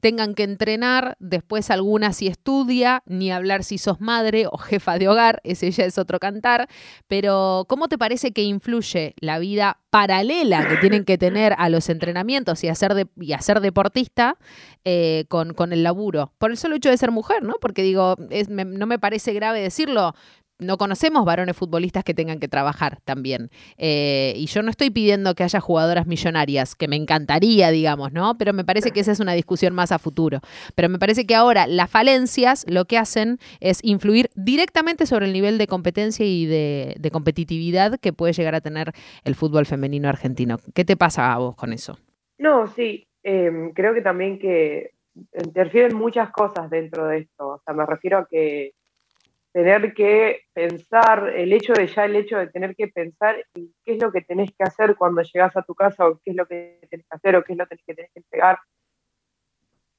tengan 0.05 0.35
que 0.35 0.43
entrenar, 0.43 1.17
después 1.19 1.71
alguna 1.71 2.13
si 2.13 2.27
estudia, 2.27 3.01
ni 3.07 3.31
hablar 3.31 3.63
si 3.63 3.79
sos 3.79 3.99
madre 3.99 4.45
o 4.45 4.55
jefa 4.55 4.99
de 4.99 5.07
hogar, 5.07 5.41
ese 5.43 5.71
ya 5.71 5.83
es 5.83 5.97
otro 5.97 6.19
cantar, 6.19 6.69
pero 7.07 7.65
¿cómo 7.67 7.87
te 7.87 7.97
parece 7.97 8.31
que 8.31 8.43
influye 8.43 9.15
la 9.19 9.39
vida 9.39 9.79
paralela 9.89 10.67
que 10.67 10.77
tienen 10.77 11.05
que 11.05 11.17
tener 11.17 11.55
a 11.57 11.69
los 11.69 11.89
entrenamientos 11.89 12.63
y 12.63 12.67
a 12.67 12.75
ser, 12.75 13.07
y 13.19 13.33
deportista 13.61 14.37
eh, 14.83 15.25
con, 15.27 15.55
con, 15.55 15.73
el 15.73 15.81
laburo? 15.81 16.33
Por 16.37 16.51
el 16.51 16.57
solo 16.57 16.75
hecho 16.75 16.91
de 16.91 16.97
ser 16.97 17.09
mujer, 17.09 17.41
¿no? 17.41 17.55
Porque 17.59 17.81
digo, 17.81 18.15
no 18.55 18.85
me 18.85 18.99
parece 18.99 19.33
grave 19.33 19.59
decirlo, 19.59 20.13
no 20.59 20.77
conocemos 20.77 21.25
varones 21.25 21.55
futbolistas 21.55 22.03
que 22.03 22.13
tengan 22.13 22.39
que 22.39 22.47
trabajar 22.47 22.99
también. 23.03 23.49
Eh, 23.77 24.33
y 24.35 24.45
yo 24.47 24.61
no 24.61 24.69
estoy 24.69 24.89
pidiendo 24.89 25.35
que 25.35 25.43
haya 25.43 25.59
jugadoras 25.59 26.07
millonarias, 26.07 26.75
que 26.75 26.87
me 26.87 26.95
encantaría, 26.95 27.71
digamos, 27.71 28.13
¿no? 28.13 28.37
Pero 28.37 28.53
me 28.53 28.63
parece 28.63 28.91
que 28.91 29.01
esa 29.01 29.11
es 29.11 29.19
una 29.19 29.33
discusión 29.33 29.73
más 29.73 29.91
a 29.91 29.99
futuro. 29.99 30.39
Pero 30.75 30.89
me 30.89 30.99
parece 30.99 31.25
que 31.25 31.35
ahora 31.35 31.67
las 31.67 31.89
falencias 31.89 32.65
lo 32.69 32.85
que 32.85 32.97
hacen 32.97 33.37
es 33.59 33.79
influir 33.83 34.29
directamente 34.35 35.05
sobre 35.05 35.25
el 35.25 35.33
nivel 35.33 35.57
de 35.57 35.67
competencia 35.67 36.25
y 36.25 36.45
de, 36.45 36.95
competitividad 37.11 37.97
que 37.99 38.11
puede 38.11 38.33
llegar 38.33 38.55
a 38.55 38.61
tener 38.61 38.91
el 39.23 39.35
fútbol 39.35 39.65
femenino 39.65 40.09
argentino. 40.09 40.57
¿Qué 40.73 40.83
te 40.83 40.97
pasa 40.97 41.31
a 41.31 41.37
vos 41.37 41.55
con 41.55 41.71
eso? 41.71 41.97
No, 42.37 42.67
sí. 42.67 43.07
Em, 43.23 43.71
creo 43.71 43.93
que 43.93 44.01
también 44.01 44.37
que 44.37 44.91
interfieren 45.33 45.95
muchas 45.95 46.31
cosas 46.31 46.69
dentro 46.69 47.07
de 47.07 47.19
esto. 47.19 47.47
O 47.47 47.61
sea, 47.63 47.73
me 47.73 47.85
refiero 47.85 48.17
a 48.17 48.27
que 48.27 48.73
tener 49.55 49.93
que 49.93 50.41
pensar, 50.51 51.29
el 51.33 51.53
hecho 51.53 51.71
de 51.71 51.87
ya 51.87 52.03
el 52.03 52.17
hecho 52.17 52.37
de 52.37 52.47
tener 52.47 52.75
que 52.75 52.89
pensar 52.89 53.37
en 53.53 53.73
qué 53.85 53.93
es 53.93 54.03
lo 54.03 54.11
que 54.11 54.19
tenés 54.19 54.51
que 54.51 54.65
hacer 54.65 54.97
cuando 54.97 55.21
llegas 55.21 55.55
a 55.55 55.61
tu 55.61 55.73
casa 55.73 56.09
o 56.09 56.19
qué 56.21 56.31
es 56.31 56.35
lo 56.35 56.45
que 56.45 56.77
tenés 56.89 57.05
que 57.07 57.15
hacer 57.15 57.37
o 57.37 57.43
qué 57.45 57.53
es 57.53 57.59
lo 57.59 57.65
que 57.65 57.77
tenés 57.85 58.11
que 58.11 58.19
entregar, 58.19 58.59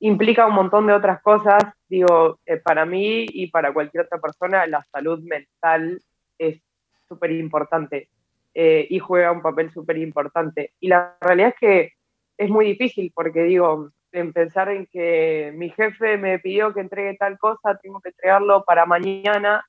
implica 0.01 0.47
un 0.47 0.57
montón 0.57 0.87
de 0.87 0.93
otras 0.93 1.23
cosas. 1.23 1.63
Digo, 1.89 2.39
eh, 2.45 2.59
para 2.59 2.85
mí 2.85 3.25
y 3.31 3.47
para 3.51 3.73
cualquier 3.73 4.05
otra 4.05 4.21
persona, 4.21 4.67
la 4.67 4.85
salud 4.93 5.21
mental 5.21 6.03
es 6.37 6.61
súper 7.09 7.31
importante 7.31 8.11
eh, 8.53 8.87
y 8.91 8.99
juega 8.99 9.33
un 9.33 9.41
papel 9.41 9.71
súper 9.71 9.97
importante. 9.97 10.75
Y 10.81 10.89
la 10.89 11.17
realidad 11.19 11.55
es 11.55 11.59
que 11.59 11.93
es 12.37 12.51
muy 12.51 12.67
difícil 12.67 13.11
porque 13.15 13.45
digo, 13.45 13.91
en 14.13 14.33
pensar 14.33 14.69
en 14.69 14.87
que 14.87 15.53
mi 15.55 15.71
jefe 15.71 16.17
me 16.17 16.39
pidió 16.39 16.73
que 16.73 16.81
entregue 16.81 17.17
tal 17.17 17.39
cosa, 17.39 17.79
tengo 17.83 18.01
que 18.01 18.11
entregarlo 18.11 18.65
para 18.65 18.87
mañana, 18.87 19.65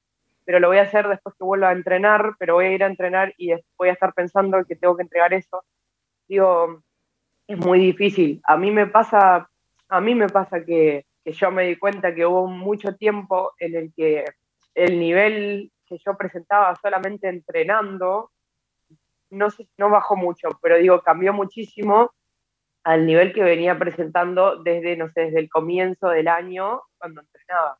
pero 0.46 0.60
lo 0.60 0.70
voy 0.70 0.78
a 0.78 0.84
hacer 0.84 1.08
después 1.08 1.36
que 1.36 1.44
vuelva 1.44 1.70
a 1.70 1.74
entrenar, 1.74 2.36
pero 2.40 2.56
voy 2.56 2.66
a 2.66 2.72
ir 2.72 2.84
a 2.84 2.88
entrenar 2.88 3.34
y 3.38 3.54
voy 3.78 3.90
a 3.90 3.94
estar 3.94 4.14
pensando 4.14 4.64
que 4.66 4.76
tengo 4.76 4.96
que 4.96 5.04
entregar 5.04 5.34
eso. 5.34 5.64
Digo, 6.28 6.84
es 7.48 7.58
muy 7.58 7.80
difícil. 7.80 8.42
A 8.44 8.58
mí 8.58 8.72
me 8.72 8.88
pasa, 8.88 9.50
a 9.90 10.02
mí 10.02 10.16
me 10.16 10.28
pasa 10.28 10.64
que, 10.64 11.06
que 11.24 11.32
yo 11.34 11.52
me 11.52 11.68
di 11.68 11.76
cuenta 11.76 12.16
que 12.16 12.26
hubo 12.26 12.48
mucho 12.48 12.96
tiempo 12.96 13.52
en 13.60 13.76
el 13.76 13.94
que 13.94 14.24
el 14.74 15.00
nivel 15.00 15.72
que 15.86 15.98
yo 16.06 16.16
presentaba 16.16 16.76
solamente 16.76 17.28
entrenando, 17.28 18.32
no, 19.30 19.48
no 19.78 19.90
bajó 19.90 20.16
mucho, 20.16 20.50
pero 20.62 20.78
digo, 20.78 21.02
cambió 21.02 21.34
muchísimo 21.34 22.12
al 22.88 23.06
nivel 23.06 23.34
que 23.34 23.44
venía 23.44 23.78
presentando 23.78 24.64
desde, 24.64 24.96
no 24.96 25.10
sé, 25.10 25.26
desde 25.26 25.42
el 25.42 25.50
comienzo 25.50 26.08
del 26.08 26.30
año 26.30 26.84
cuando 26.98 27.20
entrenaba. 27.20 27.78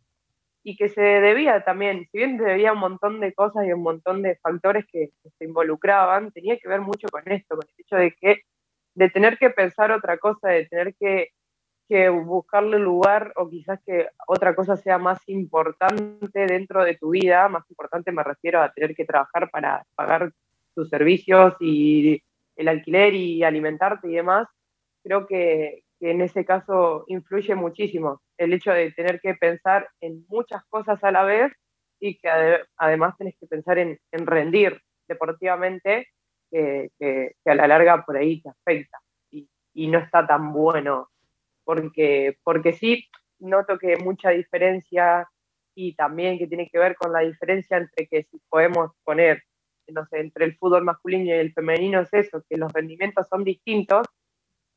Y 0.64 0.76
que 0.76 0.90
se 0.90 1.02
debía 1.02 1.64
también, 1.64 2.10
si 2.12 2.18
bien 2.18 2.38
se 2.38 2.44
debía 2.44 2.74
un 2.74 2.80
montón 2.80 3.22
de 3.22 3.34
cosas 3.34 3.66
y 3.66 3.72
un 3.72 3.84
montón 3.84 4.22
de 4.22 4.36
factores 4.36 4.86
que, 4.92 5.12
se 5.38 5.46
involucraban, 5.46 6.34
tenía 6.34 6.58
que 6.58 6.68
ver 6.68 6.82
mucho 6.82 7.08
con 7.08 7.24
esto, 7.32 7.56
con 7.56 7.66
el 7.66 7.86
hecho 7.86 7.96
de 7.96 8.12
que, 8.20 8.42
de 8.96 9.10
tener 9.10 9.38
que 9.38 9.50
pensar 9.50 9.94
otra 9.94 10.18
cosa, 10.18 10.50
de 10.50 10.66
tener 10.66 10.94
que, 11.00 11.30
que 11.88 12.10
buscarle 12.10 12.78
lugar 12.78 13.32
o 13.38 13.50
quizás 13.50 13.80
que 13.86 14.10
otra 14.28 14.56
cosa 14.56 14.76
sea 14.76 14.98
más 14.98 15.20
importante 15.28 16.48
dentro 16.48 16.84
de 16.84 16.98
tu 16.98 17.12
vida, 17.12 17.48
más 17.48 17.64
importante 17.70 18.12
me 18.12 18.24
refiero 18.24 18.62
a 18.62 18.74
tener 18.74 18.94
que 18.94 19.06
trabajar 19.06 19.50
para 19.52 19.86
pagar 19.96 20.34
tus 20.76 20.90
servicios 20.90 21.54
y 21.62 22.22
el 22.58 22.68
alquiler 22.68 23.14
y 23.14 23.46
alimentarte 23.46 24.10
y 24.10 24.16
demás, 24.16 24.50
creo 25.04 25.28
que, 25.28 25.84
en 26.00 26.22
ese 26.22 26.46
caso 26.46 27.06
influye 27.08 27.56
muchísimo 27.56 28.22
el 28.38 28.54
hecho 28.54 28.72
de 28.72 28.92
tener 28.92 29.20
que 29.20 29.34
pensar 29.34 29.90
en 30.00 30.24
muchas 30.28 30.64
cosas 30.70 31.04
a 31.04 31.12
la 31.12 31.24
vez 31.24 31.52
y 32.00 32.20
que 32.20 32.30
además 32.78 33.16
tenés 33.18 33.36
que 33.40 33.48
pensar 33.48 33.80
en, 33.80 34.00
rendir 34.12 34.80
deportivamente, 35.08 36.08
que, 36.52 36.90
a 37.46 37.56
la 37.56 37.68
larga 37.68 38.06
por 38.06 38.16
ahí 38.16 38.42
te 38.42 38.50
afecta 38.50 39.00
y, 39.32 39.88
no 39.88 40.00
está 40.00 40.26
tan 40.26 40.54
bueno, 40.54 41.10
porque, 41.64 42.38
porque 42.44 42.74
sí 42.74 43.08
noto 43.40 43.78
que 43.78 43.98
mucha 43.98 44.32
diferencia 44.32 45.28
y 45.76 45.96
también 45.96 46.40
que 46.40 46.48
tiene 46.48 46.70
que 46.70 46.80
ver 46.80 46.96
con 46.96 47.14
la 47.14 47.20
diferencia 47.20 47.78
entre 47.78 48.08
que 48.08 48.24
si 48.24 48.40
podemos 48.50 48.92
poner, 49.04 49.44
no 49.88 50.06
sé, 50.08 50.20
entre 50.20 50.46
el 50.46 50.58
fútbol 50.58 50.84
masculino 50.84 51.26
y 51.26 51.32
el 51.32 51.54
femenino 51.54 52.02
es 52.02 52.14
eso, 52.14 52.44
que 52.50 52.58
los 52.58 52.72
rendimientos 52.74 53.28
son 53.28 53.44
distintos 53.44 54.08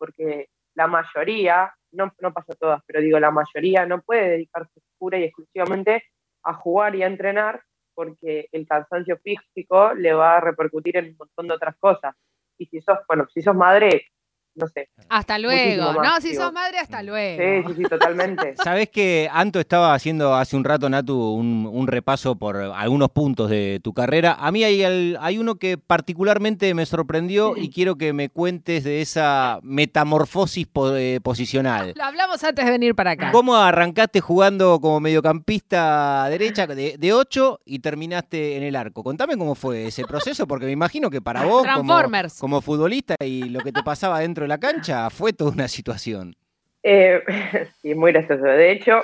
porque 0.01 0.49
la 0.75 0.87
mayoría, 0.87 1.73
no, 1.93 2.13
no 2.21 2.33
pasa 2.33 2.55
todas, 2.59 2.83
pero 2.87 3.01
digo, 3.01 3.21
la 3.21 3.31
mayoría 3.31 3.85
no 3.85 4.01
puede 4.01 4.31
dedicarse 4.31 4.81
pura 4.99 5.19
y 5.19 5.25
exclusivamente 5.25 6.05
a 6.43 6.55
jugar 6.55 6.97
y 6.97 7.03
a 7.03 7.07
entrenar 7.07 7.63
porque 7.95 8.49
el 8.53 8.67
cansancio 8.67 9.19
físico 9.19 9.93
le 9.93 10.15
va 10.15 10.39
a 10.39 10.41
repercutir 10.41 10.97
en 10.97 11.11
un 11.11 11.17
montón 11.19 11.49
de 11.49 11.55
otras 11.55 11.77
cosas. 11.79 12.15
Y 12.59 12.65
si 12.67 12.81
sos, 12.81 12.99
bueno, 13.07 13.27
si 13.33 13.43
sos 13.43 13.55
madre, 13.55 14.07
no 14.55 14.67
sé. 14.69 14.89
Hasta 15.09 15.39
luego. 15.39 15.93
No, 16.03 16.21
si 16.21 16.35
sos 16.35 16.53
madre, 16.53 16.79
hasta 16.79 17.03
luego. 17.03 17.43
Sí, 17.43 17.69
sí, 17.69 17.83
sí, 17.83 17.89
totalmente. 17.89 18.55
Sabés 18.65 18.89
que 18.91 19.29
Anto 19.33 19.61
estaba 19.61 19.95
haciendo 19.95 20.35
hace 20.35 20.57
un 20.57 20.65
rato, 20.65 20.89
Natu, 20.89 21.17
un, 21.35 21.87
repaso 21.87 22.37
por 22.37 22.57
algunos 22.57 23.11
puntos 23.11 23.51
de 23.51 23.81
tu 23.83 23.93
carrera. 23.93 24.37
A 24.39 24.53
mí 24.53 24.63
hay, 24.63 24.83
hay 25.19 25.39
uno 25.39 25.57
que 25.57 25.77
particularmente 25.77 26.73
me 26.75 26.87
sorprendió 26.87 27.57
y 27.57 27.71
quiero 27.71 27.97
que 27.97 28.13
me 28.13 28.29
cuentes 28.29 28.85
de 28.85 29.01
esa 29.01 29.59
metamorfosis 29.63 30.69
eh, 30.95 31.21
posicional. 31.23 31.95
Lo 31.97 32.05
hablamos 32.05 32.43
antes 32.45 32.65
de 32.65 32.71
venir 32.71 32.95
para 32.95 33.13
acá. 33.13 33.33
¿Cómo 33.33 33.57
arrancaste 33.57 34.21
jugando 34.21 34.81
como 34.81 35.01
mediocampista 35.01 36.29
derecha 36.29 36.67
de, 36.67 36.97
de 36.99 37.13
8 37.13 37.61
y 37.65 37.81
terminaste 37.81 38.57
en 38.57 38.63
el 38.63 38.77
arco? 38.77 39.03
Contame 39.03 39.37
cómo 39.37 39.55
fue 39.55 39.87
ese 39.87 40.05
proceso, 40.05 40.47
porque 40.47 40.67
me 40.67 40.73
imagino 40.73 41.11
que 41.11 41.21
para 41.21 41.45
vos, 41.45 41.67
como, 41.75 42.01
como 42.39 42.61
futbolista 42.61 43.17
y 43.21 43.49
lo 43.49 43.61
que 43.61 43.73
te 43.73 43.83
pasaba 43.83 44.21
dentro 44.21 44.40
de 44.45 44.49
la 44.49 44.59
cancha, 44.59 45.11
fue 45.11 45.33
toda 45.33 45.53
una 45.53 45.69
situación. 45.69 46.35
Eh, 46.83 47.23
sí, 47.81 47.95
muy 47.95 48.13
gracioso. 48.13 48.45
De 48.45 48.73
hecho, 48.73 49.03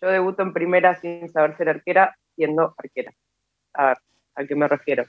yo 0.00 0.08
debuto 0.08 0.42
en 0.42 0.52
primera 0.52 0.94
sin 1.00 1.28
saber 1.28 1.56
ser 1.56 1.68
arquera, 1.68 2.16
siendo 2.34 2.74
arquera. 2.76 3.12
A 3.74 3.86
ver, 3.86 3.98
¿a 4.34 4.44
qué 4.44 4.54
me 4.54 4.68
refiero? 4.68 5.04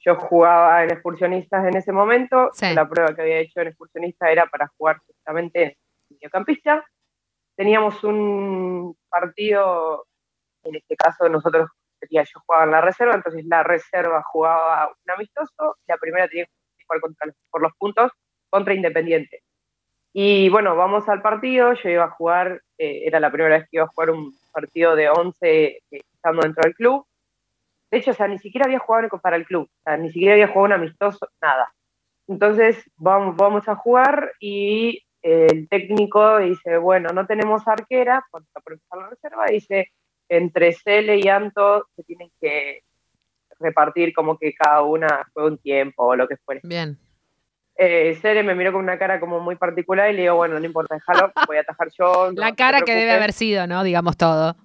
Yo 0.00 0.14
jugaba 0.16 0.84
en 0.84 0.90
excursionistas 0.90 1.66
en 1.66 1.76
ese 1.76 1.92
momento. 1.92 2.50
La 2.74 2.88
prueba 2.88 3.14
que 3.14 3.22
había 3.22 3.38
hecho 3.38 3.60
en 3.60 3.68
excursionistas 3.68 4.30
era 4.30 4.46
para 4.46 4.68
jugar 4.76 4.98
justamente 5.06 5.62
en 5.62 5.76
mediocampista. 6.10 6.84
Teníamos 7.56 8.04
un 8.04 8.96
partido, 9.08 10.06
en 10.62 10.76
este 10.76 10.94
caso 10.94 11.28
nosotros, 11.28 11.70
yo 12.08 12.22
jugaba 12.46 12.64
en 12.64 12.70
la 12.70 12.80
reserva, 12.82 13.14
entonces 13.14 13.44
la 13.46 13.62
reserva 13.62 14.22
jugaba 14.22 14.88
un 14.88 15.10
amistoso, 15.10 15.76
la 15.86 15.96
primera 15.96 16.28
tenía 16.28 16.44
que 16.44 16.84
jugar 16.84 17.00
contra, 17.00 17.32
por 17.50 17.62
los 17.62 17.72
puntos 17.78 18.12
contra 18.50 18.74
Independiente. 18.74 19.42
Y 20.18 20.48
bueno, 20.48 20.74
vamos 20.76 21.06
al 21.10 21.20
partido, 21.20 21.74
yo 21.74 21.90
iba 21.90 22.04
a 22.04 22.10
jugar, 22.10 22.62
eh, 22.78 23.02
era 23.04 23.20
la 23.20 23.30
primera 23.30 23.58
vez 23.58 23.64
que 23.64 23.76
iba 23.76 23.84
a 23.84 23.88
jugar 23.88 24.10
un 24.10 24.34
partido 24.50 24.96
de 24.96 25.10
11 25.10 25.66
eh, 25.66 25.80
estando 25.90 26.40
dentro 26.40 26.62
del 26.62 26.74
club. 26.74 27.04
De 27.90 27.98
hecho, 27.98 28.12
o 28.12 28.14
sea, 28.14 28.26
ni 28.26 28.38
siquiera 28.38 28.64
había 28.64 28.78
jugado 28.78 29.10
para 29.20 29.36
el 29.36 29.44
club, 29.44 29.68
o 29.70 29.82
sea, 29.84 29.98
ni 29.98 30.10
siquiera 30.10 30.32
había 30.32 30.48
jugado 30.48 30.64
un 30.64 30.72
amistoso, 30.72 31.28
nada. 31.42 31.70
Entonces, 32.26 32.82
vamos, 32.96 33.36
vamos 33.36 33.68
a 33.68 33.76
jugar 33.76 34.32
y 34.40 35.02
el 35.20 35.68
técnico 35.68 36.38
dice, 36.38 36.78
bueno, 36.78 37.10
no 37.10 37.26
tenemos 37.26 37.68
arquera, 37.68 38.24
por 38.30 38.42
empezar 38.72 38.98
la 38.98 39.10
reserva, 39.10 39.44
dice, 39.50 39.92
entre 40.30 40.72
Cele 40.72 41.18
y 41.18 41.28
Anto 41.28 41.88
se 41.94 42.02
tienen 42.04 42.30
que 42.40 42.84
repartir 43.60 44.14
como 44.14 44.38
que 44.38 44.54
cada 44.54 44.80
una 44.80 45.28
fue 45.34 45.46
un 45.46 45.58
tiempo 45.58 46.06
o 46.06 46.16
lo 46.16 46.26
que 46.26 46.38
fuera. 46.38 46.62
Bien 46.64 46.98
eh, 47.78 48.42
me 48.44 48.54
miró 48.54 48.72
con 48.72 48.82
una 48.82 48.98
cara 48.98 49.20
como 49.20 49.40
muy 49.40 49.56
particular 49.56 50.10
y 50.10 50.14
le 50.14 50.22
digo, 50.22 50.36
bueno, 50.36 50.58
no 50.58 50.64
importa, 50.64 50.94
déjalo, 50.94 51.32
voy 51.46 51.56
a 51.58 51.60
atajar 51.60 51.88
yo. 51.98 52.30
la 52.32 52.54
cara 52.54 52.80
que 52.82 52.94
debe 52.94 53.12
haber 53.12 53.32
sido, 53.32 53.66
¿no? 53.66 53.82
Digamos 53.84 54.16
todo. 54.16 54.56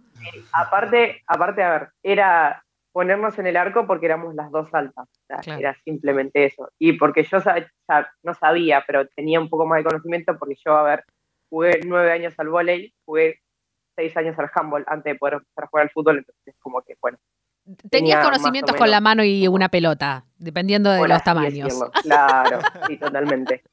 aparte, 0.53 1.21
aparte, 1.27 1.63
a 1.63 1.71
ver, 1.71 1.89
era 2.03 2.63
ponernos 2.91 3.37
en 3.39 3.47
el 3.47 3.57
arco 3.57 3.87
porque 3.87 4.05
éramos 4.05 4.35
las 4.35 4.51
dos 4.51 4.73
altas. 4.73 5.07
Era 5.45 5.75
simplemente 5.83 6.45
eso. 6.45 6.69
Y 6.77 6.93
porque 6.93 7.23
yo 7.23 7.39
no 8.23 8.33
sabía, 8.33 8.83
pero 8.85 9.07
tenía 9.07 9.39
un 9.39 9.49
poco 9.49 9.65
más 9.65 9.77
de 9.77 9.85
conocimiento 9.85 10.37
porque 10.37 10.55
yo, 10.65 10.75
a 10.75 10.83
ver, 10.83 11.03
jugué 11.49 11.81
nueve 11.85 12.11
años 12.11 12.33
al 12.37 12.49
volei, 12.49 12.93
jugué 13.05 13.39
seis 13.95 14.15
años 14.17 14.37
al 14.39 14.49
handball 14.53 14.85
antes 14.87 15.13
de 15.13 15.19
poder 15.19 15.35
empezar 15.35 15.65
a 15.65 15.67
jugar 15.67 15.83
al 15.83 15.91
fútbol, 15.91 16.17
entonces 16.19 16.55
como 16.59 16.81
que, 16.81 16.95
bueno, 17.01 17.17
Tenías 17.89 18.25
conocimientos 18.25 18.75
con 18.75 18.89
la 18.89 19.01
mano 19.01 19.23
y 19.23 19.47
una 19.47 19.69
pelota, 19.69 20.25
dependiendo 20.37 20.91
de 20.91 21.07
los 21.07 21.23
tamaños. 21.23 21.79
Claro, 22.03 22.59
sí, 22.87 22.97
totalmente. 22.97 23.63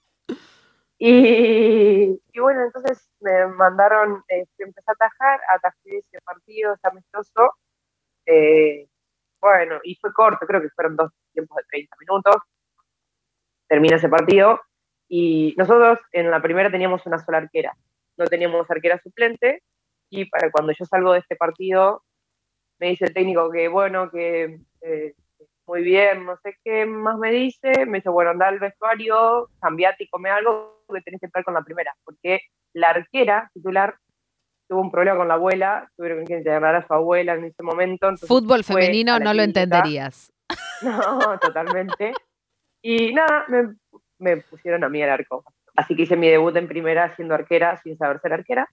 Y, 0.99 2.21
bueno, 2.39 2.65
entonces 2.65 3.09
me 3.21 3.47
mandaron, 3.47 4.25
eh, 4.29 4.45
empecé 4.59 4.91
a 4.91 4.93
atajar, 4.93 5.41
atajé 5.55 5.99
ese 5.99 6.21
partido, 6.23 6.75
ese 6.75 6.89
amistoso. 6.89 7.55
Eh, 8.27 8.89
bueno, 9.41 9.79
y 9.85 9.95
fue 9.97 10.13
corto, 10.13 10.45
creo 10.47 10.61
que 10.61 10.71
fueron 10.71 10.97
dos 10.97 11.13
tiempos 11.33 11.57
de 11.57 11.63
30 11.71 11.97
minutos. 12.01 12.37
Termina 13.69 13.97
ese 13.97 14.09
partido. 14.09 14.61
Y 15.09 15.55
nosotros 15.57 15.99
en 16.13 16.31
la 16.31 16.43
primera 16.43 16.71
teníamos 16.71 17.07
una 17.07 17.19
sola 17.19 17.39
arquera, 17.39 17.75
no 18.17 18.27
teníamos 18.27 18.71
arquera 18.71 19.01
suplente. 19.03 19.63
Y 20.11 20.27
para 20.27 20.51
cuando 20.51 20.73
yo 20.73 20.85
salgo 20.85 21.13
de 21.13 21.21
este 21.21 21.37
partido, 21.37 22.03
me 22.79 22.89
dice 22.89 23.07
el 23.07 23.15
técnico 23.15 23.51
que 23.51 23.69
bueno, 23.69 24.11
que 24.11 24.61
eh, 24.83 25.15
muy 25.67 25.83
bien, 25.83 26.25
no 26.25 26.37
sé 26.43 26.57
qué 26.65 26.87
más 26.87 27.19
me 27.19 27.31
dice, 27.31 27.85
me 27.87 27.99
dice, 27.99 28.09
bueno, 28.09 28.31
anda 28.31 28.49
al 28.49 28.59
vestuario, 28.59 29.51
cambiate 29.61 30.05
y 30.05 30.09
come 30.09 30.31
algo, 30.31 30.83
que 30.93 31.03
tenés 31.03 31.21
que 31.21 31.27
estar 31.27 31.45
con 31.45 31.55
la 31.55 31.63
primera, 31.63 31.95
porque 32.05 32.41
la 32.73 32.91
arquera 32.91 33.51
titular 33.53 33.97
tuvo 34.67 34.81
un 34.81 34.91
problema 34.91 35.19
con 35.19 35.29
la 35.29 35.35
abuela, 35.35 35.91
tuvieron 35.97 36.25
que 36.25 36.39
integrar 36.39 36.75
a 36.75 36.87
su 36.87 36.95
abuela 36.95 37.35
en 37.35 37.45
ese 37.45 37.63
momento. 37.63 38.17
Fútbol 38.17 38.65
femenino 38.65 39.19
no 39.19 39.33
lo 39.35 39.43
entenderías. 39.43 40.33
No, 40.81 41.37
totalmente. 41.41 42.13
Y 42.81 43.13
nada, 43.13 43.45
me, 43.49 43.75
me 44.19 44.37
pusieron 44.37 44.85
a 44.85 44.89
mí 44.89 45.03
el 45.03 45.11
arco. 45.11 45.45
Así 45.75 45.97
que 45.97 46.03
hice 46.03 46.17
mi 46.17 46.29
debut 46.29 46.57
en 46.57 46.69
primera 46.69 47.15
siendo 47.17 47.35
arquera, 47.35 47.81
sin 47.83 47.99
saber 47.99 48.21
ser 48.21 48.33
arquera. 48.33 48.69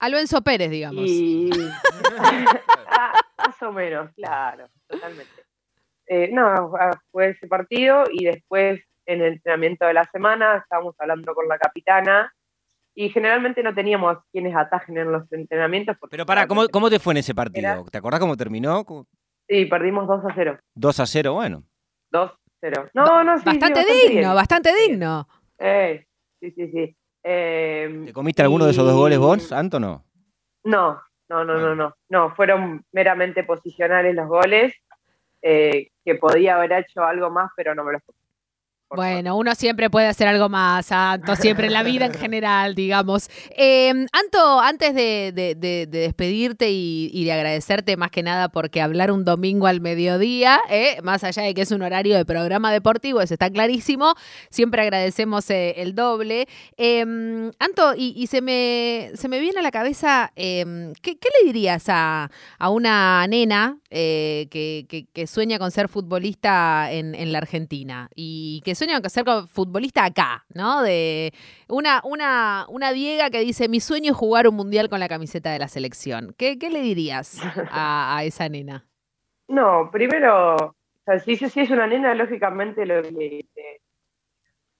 Alonso 0.00 0.42
Pérez, 0.42 0.70
digamos. 0.70 1.04
Y... 1.06 1.50
Más 3.46 3.62
o 3.62 3.72
menos, 3.72 4.10
claro, 4.16 4.68
totalmente. 4.88 5.44
Eh, 6.08 6.30
no, 6.32 6.72
fue 7.10 7.30
ese 7.30 7.46
partido 7.46 8.04
y 8.10 8.24
después 8.24 8.80
en 9.06 9.20
el 9.20 9.34
entrenamiento 9.34 9.86
de 9.86 9.94
la 9.94 10.04
semana 10.04 10.58
estábamos 10.58 10.96
hablando 10.98 11.32
con 11.34 11.46
la 11.46 11.58
capitana 11.58 12.32
y 12.94 13.08
generalmente 13.10 13.62
no 13.62 13.72
teníamos 13.74 14.18
quienes 14.32 14.56
atajen 14.56 14.98
en 14.98 15.12
los 15.12 15.30
entrenamientos. 15.32 15.96
Pero 16.10 16.26
para, 16.26 16.48
¿cómo, 16.48 16.66
¿cómo 16.68 16.90
te 16.90 16.98
fue 16.98 17.12
en 17.12 17.18
ese 17.18 17.34
partido? 17.34 17.84
¿Te 17.90 17.98
acordás 17.98 18.18
cómo 18.18 18.36
terminó? 18.36 18.84
Sí, 19.48 19.66
perdimos 19.66 20.08
2 20.08 20.24
a 20.24 20.34
0. 20.34 20.58
2 20.74 21.00
a 21.00 21.06
0, 21.06 21.34
bueno. 21.34 21.62
2 22.10 22.30
a 22.30 22.38
0. 22.60 22.90
No, 22.94 23.22
no, 23.22 23.38
sí, 23.38 23.44
Bastante, 23.44 23.84
digno, 23.84 24.34
bastante 24.34 24.72
digno. 24.74 25.28
Eh, 25.58 26.04
sí, 26.40 26.50
sí, 26.50 26.70
sí. 26.72 26.96
Eh, 27.22 28.02
¿Te 28.06 28.12
comiste 28.12 28.42
alguno 28.42 28.64
de 28.64 28.72
esos 28.72 28.84
dos 28.84 28.96
goles 28.96 29.18
vos, 29.18 29.52
Anto, 29.52 29.78
no? 29.78 30.04
No, 30.64 31.00
no, 31.28 31.44
no, 31.44 31.58
no, 31.58 31.74
no, 31.74 31.96
no, 32.08 32.34
fueron 32.34 32.84
meramente 32.92 33.44
posicionales 33.44 34.14
los 34.14 34.28
goles, 34.28 34.74
eh, 35.42 35.88
que 36.04 36.14
podía 36.14 36.56
haber 36.56 36.72
hecho 36.72 37.04
algo 37.04 37.30
más, 37.30 37.50
pero 37.56 37.74
no 37.74 37.84
me 37.84 37.92
lo 37.92 37.98
bueno, 38.88 39.36
uno 39.36 39.52
siempre 39.56 39.90
puede 39.90 40.06
hacer 40.06 40.28
algo 40.28 40.48
más, 40.48 40.92
Anto, 40.92 41.34
siempre 41.34 41.66
en 41.66 41.72
la 41.72 41.82
vida 41.82 42.06
en 42.06 42.14
general, 42.14 42.76
digamos. 42.76 43.28
Em, 43.50 44.06
Anto, 44.12 44.60
antes 44.60 44.94
de, 44.94 45.32
despedirte 45.90 46.70
y, 46.70 47.24
de 47.24 47.32
agradecerte 47.32 47.96
más 47.96 48.12
que 48.12 48.22
nada 48.22 48.48
porque 48.48 48.80
hablar 48.80 49.10
un 49.10 49.24
domingo 49.24 49.66
al 49.66 49.80
mediodía, 49.80 50.60
eh, 50.70 50.98
más 51.02 51.24
allá 51.24 51.42
de 51.42 51.52
que 51.52 51.62
es 51.62 51.72
un 51.72 51.82
horario 51.82 52.16
de 52.16 52.24
programa 52.24 52.72
deportivo, 52.72 53.20
eso 53.20 53.34
está 53.34 53.50
clarísimo, 53.50 54.14
siempre 54.50 54.82
agradecemos 54.82 55.50
eh, 55.50 55.74
el 55.78 55.96
doble. 55.96 56.46
Em, 56.76 57.50
Anto, 57.58 57.92
y, 57.96 58.24
se, 58.28 58.40
me, 58.40 59.10
se 59.14 59.26
me 59.28 59.40
viene 59.40 59.58
a 59.58 59.62
la 59.62 59.72
cabeza, 59.72 60.30
em, 60.36 60.92
¿qué, 61.02 61.18
le 61.40 61.46
dirías 61.46 61.86
a, 61.88 62.30
una 62.70 63.26
nena 63.26 63.78
eh, 63.90 64.46
que, 64.48 65.26
sueña 65.26 65.58
con 65.58 65.72
ser 65.72 65.88
futbolista 65.88 66.92
en, 66.92 67.16
en 67.16 67.32
la 67.32 67.38
Argentina 67.38 68.08
y 68.14 68.60
que 68.64 68.75
sueño 68.76 69.00
con 69.00 69.10
ser 69.10 69.24
futbolista 69.48 70.04
acá, 70.04 70.44
¿no? 70.54 70.82
De 70.82 71.32
una, 71.68 72.00
una, 72.04 72.66
una 72.68 72.92
Diega 72.92 73.30
que 73.30 73.40
dice, 73.40 73.68
mi 73.68 73.80
sueño 73.80 74.12
es 74.12 74.16
jugar 74.16 74.46
un 74.46 74.54
mundial 74.54 74.88
con 74.88 75.00
la 75.00 75.08
camiseta 75.08 75.50
de 75.50 75.58
la 75.58 75.68
selección. 75.68 76.34
¿Qué, 76.38 76.56
le 76.56 76.80
dirías 76.80 77.40
a, 77.70 78.20
esa 78.24 78.48
nena? 78.48 78.86
No, 79.48 79.90
primero, 79.90 80.54
o 80.56 80.74
sea, 81.04 81.18
si, 81.18 81.32
es 81.32 81.70
una 81.70 81.86
nena, 81.86 82.14
lógicamente 82.14 82.86
lo 82.86 83.02
que 83.02 83.46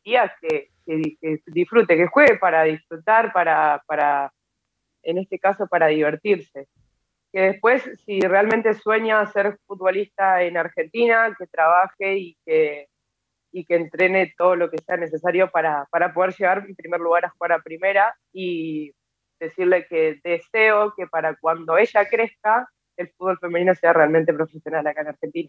diría 0.04 0.32
que, 0.40 0.70
que, 0.84 1.40
disfrute, 1.46 1.96
que 1.96 2.06
juegue 2.06 2.36
para 2.36 2.62
disfrutar, 2.62 3.32
para, 3.32 3.82
para, 3.86 4.32
en 5.02 5.18
este 5.18 5.38
caso, 5.38 5.66
para 5.66 5.88
divertirse 5.88 6.68
que 7.36 7.42
después, 7.42 7.82
si 8.06 8.20
realmente 8.20 8.72
sueña 8.72 9.26
ser 9.26 9.58
futbolista 9.66 10.42
en 10.42 10.56
Argentina, 10.56 11.36
que 11.38 11.46
trabaje 11.46 12.16
y 12.16 12.36
que, 12.46 12.88
y 13.56 13.64
que 13.64 13.76
entrene 13.76 14.34
todo 14.36 14.54
lo 14.54 14.68
que 14.68 14.76
sea 14.76 14.98
necesario 14.98 15.50
para, 15.50 15.86
para 15.90 16.12
poder 16.12 16.34
llegar 16.34 16.58
en 16.68 16.76
primer 16.76 17.00
lugar 17.00 17.24
a 17.24 17.30
jugar 17.30 17.52
a 17.52 17.62
primera 17.62 18.14
y 18.30 18.92
decirle 19.40 19.86
que 19.88 20.20
deseo 20.22 20.92
que 20.94 21.06
para 21.06 21.36
cuando 21.36 21.78
ella 21.78 22.06
crezca 22.06 22.68
el 22.98 23.08
fútbol 23.16 23.38
femenino 23.38 23.74
sea 23.74 23.94
realmente 23.94 24.34
profesional 24.34 24.86
acá 24.86 25.00
en 25.00 25.08
Argentina. 25.08 25.48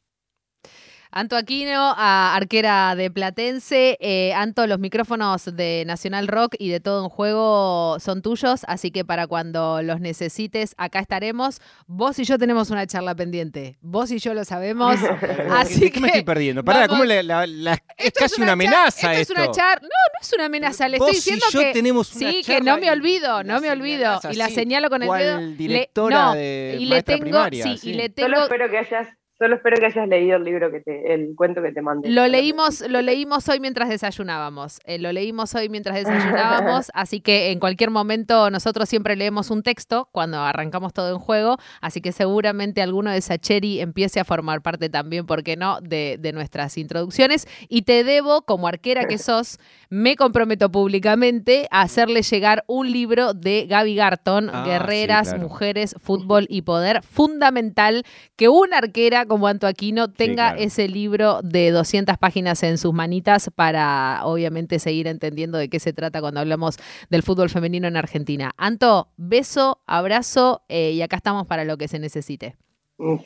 Anto 1.11 1.35
Aquino, 1.35 1.93
a 1.97 2.35
arquera 2.35 2.95
de 2.95 3.09
Platense. 3.09 3.97
Eh, 3.99 4.33
Anto, 4.33 4.67
los 4.67 4.79
micrófonos 4.79 5.45
de 5.55 5.83
Nacional 5.87 6.27
Rock 6.27 6.55
y 6.59 6.69
de 6.69 6.79
todo 6.79 7.03
en 7.03 7.09
juego 7.09 7.97
son 7.99 8.21
tuyos, 8.21 8.61
así 8.67 8.91
que 8.91 9.05
para 9.05 9.27
cuando 9.27 9.81
los 9.81 9.99
necesites, 9.99 10.73
acá 10.77 10.99
estaremos. 10.99 11.61
Vos 11.87 12.19
y 12.19 12.23
yo 12.25 12.37
tenemos 12.37 12.69
una 12.69 12.85
charla 12.87 13.15
pendiente. 13.15 13.77
Vos 13.81 14.11
y 14.11 14.19
yo 14.19 14.33
lo 14.33 14.43
sabemos. 14.45 14.95
así 15.51 15.79
¿De 15.79 15.91
qué 15.91 15.99
me 15.99 16.07
estoy 16.07 16.23
perdiendo? 16.23 16.63
Pará, 16.63 16.87
¿cómo 16.87 17.05
la, 17.05 17.23
la- 17.23 17.47
la- 17.47 17.77
es 17.97 18.11
casi 18.13 18.41
una, 18.41 18.53
amenaza 18.53 19.13
esto. 19.13 19.33
esto? 19.33 19.33
es 19.33 19.39
una 19.39 19.51
char- 19.51 19.81
No, 19.81 19.87
no 19.87 20.19
es 20.21 20.33
una 20.33 20.45
amenaza. 20.45 20.87
Le 20.87 20.97
estoy 20.97 21.07
Vos 21.09 21.15
y 21.15 21.15
diciendo 21.19 21.45
yo 21.51 21.59
que. 21.61 21.73
tenemos 21.73 22.15
una 22.15 22.29
sí, 22.31 22.37
que 22.37 22.53
charla 22.53 22.71
no 22.75 22.77
me 22.79 22.91
olvido, 22.91 23.43
no 23.43 23.59
me 23.61 23.69
olvido. 23.71 24.19
Y 24.31 24.35
la 24.35 24.49
señalo 24.49 24.89
con 24.89 25.03
el 25.03 25.09
dedo. 25.09 25.37
Le- 25.39 25.55
directora 25.55 26.21
no, 26.25 26.33
de 26.35 26.77
y 26.79 26.85
le 26.85 27.03
tengo, 27.03 27.21
primaria, 27.21 27.63
sí, 27.63 27.77
sí. 27.77 27.89
y 27.89 27.93
le 27.93 28.03
Solo 28.03 28.13
tengo 28.15 28.43
espero 28.43 28.69
que 28.69 28.77
hayas, 28.77 29.07
solo 29.37 29.55
espero 29.55 29.77
que 29.77 29.85
hayas 29.85 30.07
leído 30.07 30.37
el 30.37 30.43
libro 30.43 30.71
que 30.71 30.79
te, 30.81 31.13
el 31.13 31.35
cuento 31.35 31.61
que 31.61 31.71
te 31.71 31.81
mandé. 31.81 32.09
Lo 32.09 32.27
leímos, 32.27 32.81
lo 32.89 33.01
leímos 33.01 33.47
hoy 33.49 33.59
mientras 33.59 33.89
desayunábamos. 33.89 34.79
Eh, 34.85 34.97
lo 34.99 35.11
leímos 35.11 35.53
hoy 35.55 35.69
mientras 35.69 35.95
desayunábamos, 36.05 36.91
así 36.93 37.21
que 37.21 37.51
en 37.51 37.59
cualquier 37.59 37.91
momento 37.91 38.49
nosotros 38.49 38.89
siempre 38.89 39.15
leemos 39.15 39.51
un 39.51 39.63
texto 39.63 40.09
cuando 40.11 40.39
arrancamos 40.39 40.93
todo 40.93 41.11
en 41.11 41.19
juego, 41.19 41.57
así 41.81 42.01
que 42.01 42.11
seguramente 42.11 42.81
alguno 42.81 43.11
de 43.11 43.21
Sacheri 43.21 43.79
empiece 43.79 44.19
a 44.19 44.25
formar 44.25 44.61
parte 44.61 44.89
también, 44.89 45.25
¿por 45.25 45.43
qué 45.43 45.55
no?, 45.55 45.79
de, 45.81 46.17
de 46.19 46.33
nuestras 46.33 46.77
introducciones. 46.77 47.47
Y 47.69 47.83
te 47.83 48.03
debo, 48.03 48.41
como 48.43 48.67
arquera 48.67 49.05
que 49.05 49.17
sos, 49.17 49.59
me 49.89 50.15
comprometo 50.15 50.71
públicamente 50.71 51.67
a 51.71 51.81
hacerle 51.81 52.21
llegar 52.23 52.63
un 52.67 52.91
libro 52.91 53.33
de 53.33 53.67
Gaby 53.67 53.95
Garton, 53.95 54.49
Ah, 54.51 54.63
Guerreras, 54.65 55.27
sí, 55.27 55.33
claro. 55.33 55.47
Mujeres, 55.47 55.95
Fútbol 56.01 56.45
y 56.49 56.63
Poder. 56.63 57.03
Fundamental 57.03 58.03
que 58.35 58.49
una 58.49 58.79
arquera 58.79 59.25
como 59.27 59.47
Anto 59.47 59.67
Aquino 59.67 60.09
tenga 60.09 60.49
claro. 60.51 60.59
ese 60.59 60.87
libro 60.87 61.41
de 61.41 61.71
200 61.71 62.17
páginas 62.17 62.63
en 62.63 62.77
sus 62.77 62.93
manitas 62.93 63.49
para 63.55 64.21
obviamente 64.23 64.79
seguir 64.79 65.07
entendiendo 65.07 65.57
de 65.57 65.69
qué 65.69 65.79
se 65.79 65.93
trata 65.93 66.21
cuando 66.21 66.39
hablamos 66.39 66.77
del 67.09 67.23
fútbol 67.23 67.49
femenino 67.49 67.87
en 67.87 67.97
Argentina. 67.97 68.51
Anto, 68.57 69.09
beso, 69.17 69.81
abrazo 69.85 70.63
eh, 70.69 70.91
y 70.91 71.01
acá 71.01 71.17
estamos 71.17 71.45
para 71.47 71.63
lo 71.65 71.77
que 71.77 71.87
se 71.87 71.99
necesite. 71.99 72.55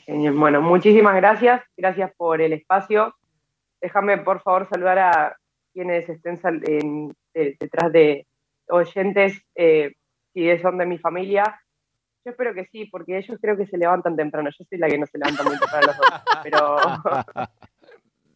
Genial. 0.05 0.33
Bueno, 0.33 0.61
muchísimas 0.61 1.15
gracias. 1.15 1.61
Gracias 1.77 2.11
por 2.17 2.41
el 2.41 2.53
espacio. 2.53 3.15
Déjame, 3.79 4.17
por 4.17 4.41
favor, 4.41 4.67
saludar 4.69 4.99
a 4.99 5.37
quienes 5.73 6.07
estén 6.09 6.41
sal- 6.41 6.61
en- 6.67 7.13
de- 7.33 7.55
detrás 7.59 7.91
de 7.93 8.27
oyentes, 8.67 9.41
eh, 9.55 9.93
si 10.33 10.57
son 10.59 10.77
de 10.77 10.85
mi 10.85 10.97
familia. 10.97 11.59
Yo 12.23 12.31
espero 12.31 12.53
que 12.53 12.65
sí, 12.65 12.85
porque 12.85 13.17
ellos 13.17 13.37
creo 13.41 13.57
que 13.57 13.65
se 13.65 13.77
levantan 13.77 14.15
temprano. 14.15 14.49
Yo 14.57 14.63
soy 14.69 14.77
la 14.77 14.87
que 14.87 14.97
no 14.97 15.07
se 15.07 15.17
levanta 15.17 15.43
muy 15.43 15.57
temprano, 15.57 15.87
los 15.87 15.97
dos, 15.97 16.21
pero, 16.43 16.77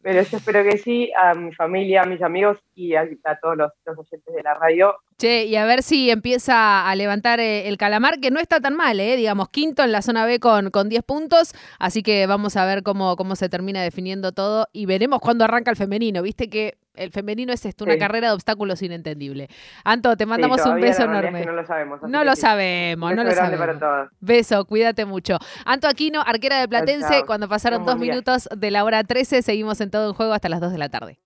pero 0.01 0.21
yo 0.23 0.37
espero 0.37 0.63
que 0.63 0.77
sí, 0.77 1.11
a 1.15 1.35
mi 1.35 1.53
familia, 1.53 2.01
a 2.01 2.05
mis 2.05 2.21
amigos 2.23 2.57
y 2.73 2.95
a, 2.95 3.07
a 3.25 3.39
todos 3.39 3.55
los, 3.55 3.71
los 3.85 3.99
oyentes 3.99 4.33
de 4.33 4.41
la 4.41 4.55
radio. 4.55 4.95
Che, 5.19 5.45
y 5.45 5.55
a 5.55 5.65
ver 5.65 5.83
si 5.83 6.09
empieza 6.09 6.89
a 6.89 6.95
levantar 6.95 7.39
eh, 7.39 7.67
el 7.67 7.77
calamar, 7.77 8.19
que 8.19 8.31
no 8.31 8.39
está 8.39 8.59
tan 8.59 8.75
mal, 8.75 8.99
¿eh? 8.99 9.17
digamos, 9.17 9.49
quinto 9.49 9.83
en 9.83 9.91
la 9.91 10.01
zona 10.01 10.25
B 10.25 10.39
con, 10.39 10.71
con 10.71 10.89
10 10.89 11.03
puntos, 11.03 11.53
así 11.77 12.01
que 12.01 12.25
vamos 12.25 12.57
a 12.57 12.65
ver 12.65 12.81
cómo, 12.81 13.15
cómo 13.15 13.35
se 13.35 13.49
termina 13.49 13.83
definiendo 13.83 14.31
todo 14.31 14.67
y 14.73 14.87
veremos 14.87 15.19
cuándo 15.19 15.43
arranca 15.43 15.69
el 15.69 15.77
femenino, 15.77 16.23
viste 16.23 16.49
que 16.49 16.79
el 16.97 17.12
femenino 17.12 17.53
es 17.53 17.65
esto, 17.65 17.84
una 17.84 17.93
Sí. 17.93 17.99
carrera 17.99 18.27
de 18.29 18.34
obstáculos 18.34 18.81
inentendibles. 18.81 19.49
Anto, 19.84 20.15
te 20.17 20.25
mandamos 20.25 20.62
Sí, 20.62 20.69
un 20.69 20.75
beso 20.81 21.03
es 21.03 21.08
enorme. 21.10 21.39
que 21.41 21.45
no 21.45 21.51
lo 21.53 21.65
sabemos. 21.65 21.99
No 22.03 22.23
lo 22.23 22.36
sí. 22.36 22.41
sabemos, 22.41 23.15
no 23.15 23.23
beso 23.23 23.41
lo 23.41 23.58
sabemos. 23.58 24.10
Beso, 24.19 24.65
cuídate 24.65 25.05
mucho. 25.05 25.38
Anto 25.65 25.88
Aquino, 25.88 26.21
arquera 26.21 26.60
de 26.60 26.67
Platense, 26.67 27.08
chao. 27.10 27.25
cuando 27.25 27.47
pasaron 27.49 27.86
dos 27.86 27.97
minutos 27.97 28.47
de 28.55 28.71
la 28.71 28.84
hora 28.84 29.03
13, 29.03 29.41
seguimos 29.41 29.79
en 29.81 29.89
todo 29.91 30.08
en 30.10 30.13
juego 30.13 30.34
hasta 30.34 30.49
las 30.49 30.60
2 30.62 30.71
de 30.71 30.77
la 30.77 30.89
tarde. 30.89 31.19